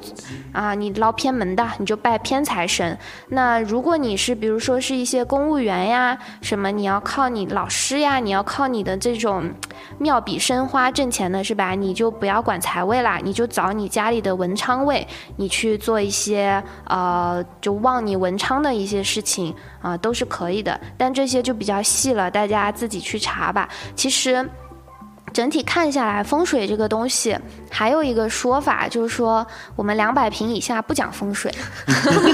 [0.52, 2.98] 啊，你捞偏门的，你就拜偏财神。
[3.28, 9.50] 那如果你是，比如说是一些公务员呀，什么你要靠你老师呀，你要靠你的这种
[9.96, 11.72] 妙笔生花挣钱的是吧？
[11.72, 15.06] 你就不要管财位啦，你就找你家里的文昌位，
[15.36, 20.78] 你去做一些呃，就旺你文昌的一些事情啊，都是可以的。
[20.96, 23.68] 但这些就比较细了，大家自己去查吧。
[23.94, 24.48] 其实。
[25.36, 27.38] 整体看下来，风水这个东西
[27.70, 29.46] 还有一个说法，就是说
[29.76, 31.52] 我们两百平以下不讲风水。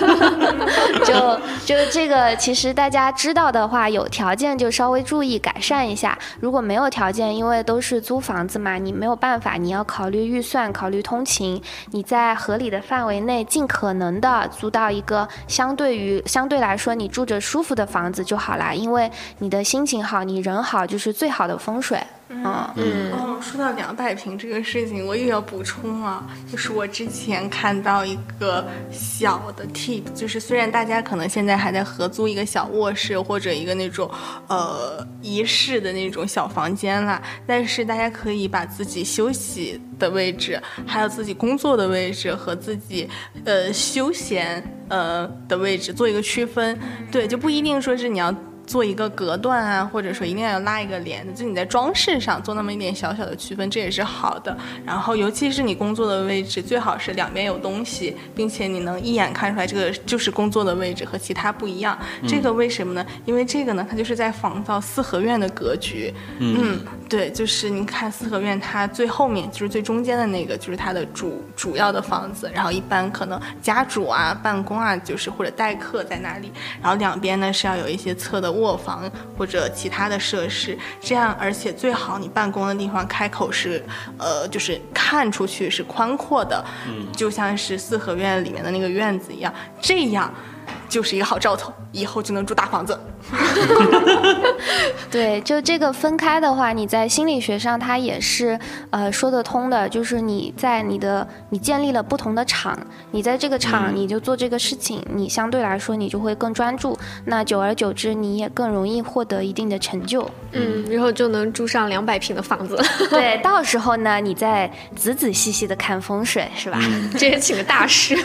[1.05, 6.16] 就就这个，其实大家知道的话，有条件就稍微注意改善一下。
[6.39, 11.61] 如果没有条件，因为都是租房子嘛，你没有办法，你要考虑预算，考虑通勤，
[11.91, 18.73] 你在合理的范围内，尽可能的租到一个相对于相对来说你住着舒服的房子就好啦。
[18.73, 21.99] 因为你的心情好，你人好，就是最好的风水。
[22.32, 22.74] 嗯。
[22.76, 23.12] 嗯。
[23.12, 34.10] 哦，说到两百平这个事情，我又要补充了，就是我之前看到一个小的 tip，就是虽然大家可能现在还在合租一个小卧室或者一个那种
[34.48, 43.09] 呃一室的那种小房间啦，但是大家可以把自己休息的位置，还有自己工作的位置和自己
[43.44, 46.78] 呃休闲呃的位置做一个区分，
[47.10, 48.34] 对，就不一定说是你要。
[48.73, 54.57] 做一个隔断啊，或者说一定要拉一个帘子，就你在装饰上做那么一点小小的区分，这也是好的。
[54.82, 61.99] 然后，尤其是你工作的位置，最好是两边有东西，并且你能一眼看出来这个就是工作的位置和其他不一样。
[62.27, 63.05] 这个为什么呢？
[63.27, 66.11] 因为这个呢，它就是在仿造四合院的格局。
[66.39, 66.81] 嗯，
[67.11, 72.51] 对，就是你看四合院，它最后面就是最中间的那个，就是它的主主要的房子。
[72.55, 76.51] 然后一般可能家主啊、办公啊，就是或者待客在那里。
[76.81, 78.51] 然后两边呢是要有一些侧的。
[78.61, 83.84] 卧房或者其他的设施，这样而且最好你办公的地方开口是，
[84.18, 90.32] 呃，就是看出去是宽阔的，嗯，就像是四合院里面的那个院子一样，这样
[90.93, 93.01] 就是一个好兆头，以后就能住大房子。
[95.10, 98.59] 对，就这个分开的话，你在心理学上它也是
[98.90, 99.89] 呃说得通的。
[99.89, 102.78] 就是你在你的你建立了不同的场，
[103.10, 106.98] 你在这个场你就做这个事情，你相对来说你就会更专注。
[107.24, 110.28] 那久而久之，你也更容易获得一定的成就。
[110.52, 112.78] 嗯，然后就能住上两百平的房子。
[113.09, 116.78] 对，到时候呢，你再仔仔细细的看风水，是吧？
[117.16, 118.14] 这也请个大师。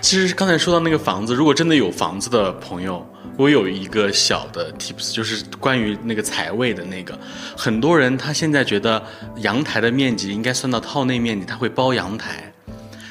[0.00, 3.04] 其实刚才说到那个房子，如果真的有房子的朋友。
[3.36, 7.18] 我有一个小的 tips，就是关于那个财位的那个。
[7.56, 9.02] 很多人他现在觉得
[9.36, 12.52] 阳台的面积应该算到套内面积，他会包阳台，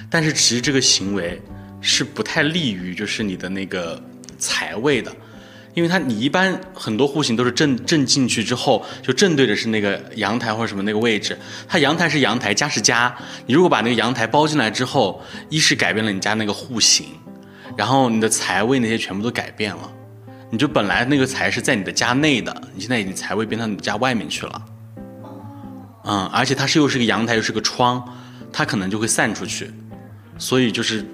[0.07, 1.41] 但是其实这个行为
[1.81, 3.99] 是不太利于就是你的那个
[4.37, 5.11] 财位的，
[5.73, 11.35] 因为它你一般很多户型都是正正进去之后就正对着是那个阳台或者什么那个位置，
[11.67, 13.15] 它阳台是阳台，家是家，
[13.47, 17.07] 你如果把那个阳台包进来之后，一是改变了你家那个户型，
[17.79, 19.89] 然后你的财位那些全部都改变了。
[20.51, 24.61] 你就本来那个财是在你的家内的，你现在已经财位变到你的家外面去了。
[26.03, 28.03] 嗯，而且它是又是个阳台又是个窗，
[28.51, 29.71] 它可能就会散出去，
[30.37, 31.05] 所以就是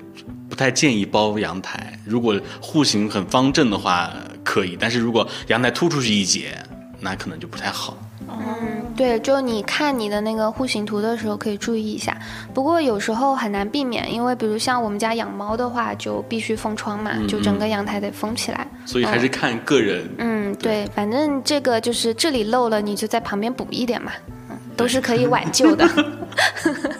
[0.50, 2.00] 不太建议包阳台。
[2.04, 4.12] 如果户型很方正的话
[4.44, 6.58] 可以，但是如果阳台突出去一截，
[7.00, 7.96] 那可能就不太好。
[8.28, 12.18] 嗯，对，就你看你的那个户型图的时候可以注意一下。
[12.54, 18.66] 不过有时候很难避免，因为比如像我们家养猫的话，就必须封窗嘛，就整个阳台得封起来。
[18.86, 20.08] 所以还是看个人。
[20.18, 24.14] 嗯，对，反正这个就是这里漏了，你就在旁边补一点嘛，
[24.50, 25.86] 嗯，都是可以挽救的。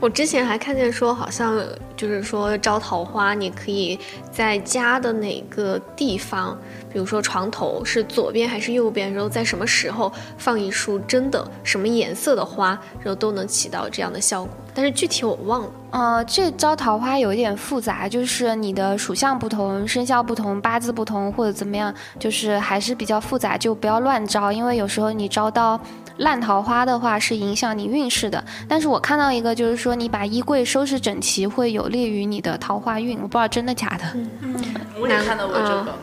[0.00, 1.60] 我之前还看见说，好像
[1.96, 3.98] 就是说招桃花，你可以
[4.30, 6.56] 在家的哪个地方，
[6.92, 14.52] 比如说床头是左边还是右边，然后在什么时候放一束真的什么颜色的花，然后都能起到这样的效果。
[14.72, 15.70] 但是具体我忘了。
[15.90, 25.80] 呃，这招桃花有一点复杂，就是你的属相不同、生肖不同、八字不同或者怎么样，就是还是比较复杂，就不要乱招，因为有时候你招到。
[26.18, 34.04] 烂桃花的话是影响你运势的，但是我看到一个就是说你把衣柜收拾整齐会有利于你的桃花运，我不知道真的假的。
[34.14, 34.54] 嗯，
[35.00, 35.94] 我也看到过这个，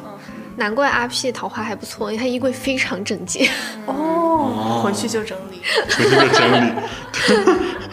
[0.56, 3.50] 难怪阿 P 桃花还不错，因为他衣柜非常整洁。
[3.86, 6.74] 哦，回去就整理，回去就整理。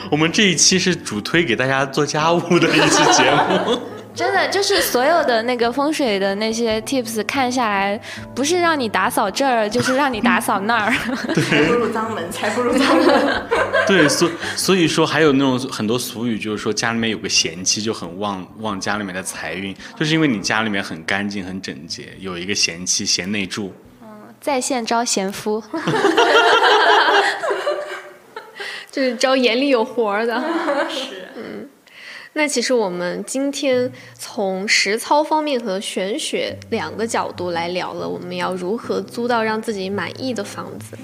[0.11, 3.81] 我们这一期是主推给大家做家务的一期节目。
[4.14, 7.98] 真的就是所有的那个风水的那些 tips 看下来，
[8.34, 10.93] 不是让你打扫这儿，就是让你打扫那儿。
[11.34, 13.43] 财不入脏门，财不入脏门。
[13.86, 23.72] 对， 所所以说还有那种很多俗语，就是说家里面有个贤妻就很旺旺家里面的财运，就是因为你家里面很干净很整洁，有一个贤妻贤内助。
[24.02, 24.09] 嗯，
[24.40, 25.62] 在线招贤夫。
[28.93, 30.39] 就是招眼里有活的。
[30.90, 31.66] 是，嗯。
[32.34, 40.96] 那其实我们今天从实操方面和玄学两个角度来聊了，我们要如何租到让自己满意的房子。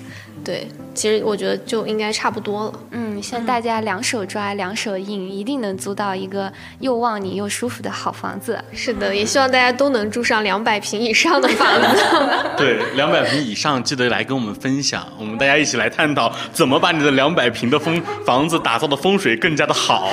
[0.42, 2.80] 对，其实我觉得就应该差不多了。
[2.92, 6.50] 嗯，希望大家两手抓，两手硬，一定能租到一个
[6.80, 8.59] 又旺你又舒服的好房子。
[8.72, 12.02] 是的，也希望大家都能住上两百平以上的房子。
[12.56, 20.10] 对，两百平以上记得来跟我们分享，我们大家一起来探讨怎么把你的两百平的风房子打造的风水更加的好。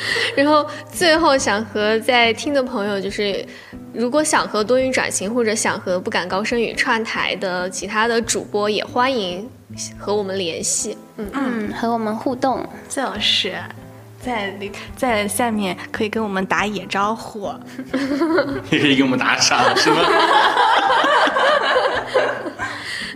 [0.36, 3.44] 然后最后想和在听的朋友，就是
[3.92, 9.48] 如果想和多云转型或者想和不敢高声语串台的其他的主播，也欢迎
[9.98, 10.96] 和我们联系。
[11.16, 11.28] 嗯。
[11.34, 13.54] 嗯，和我们互动，就是
[14.20, 14.52] 在
[14.96, 17.50] 在下面可以跟我们打野招呼，
[18.70, 19.96] 也可以给我们打赏，是吗？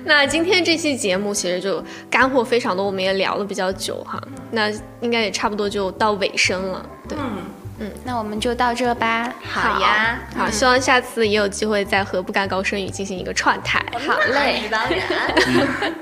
[0.04, 4.20] 那今天这期节目其实就干货非常多，我们也聊了比较久哈，
[4.50, 4.68] 那
[5.00, 6.84] 应该也差不多就到尾声了。
[7.08, 7.38] 对，嗯
[7.82, 9.28] 嗯，那我们就到这吧。
[9.42, 13.84] 好呀，好，希望下次也有机会再和不敢高声语进行一个串台。
[14.06, 15.92] 好嘞，当然。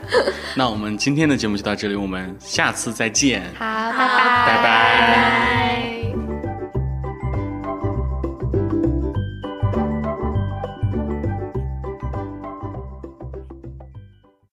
[0.55, 3.43] 那我们今天的节目就到这里，我们下次再见。
[3.59, 5.90] 好，拜拜拜拜。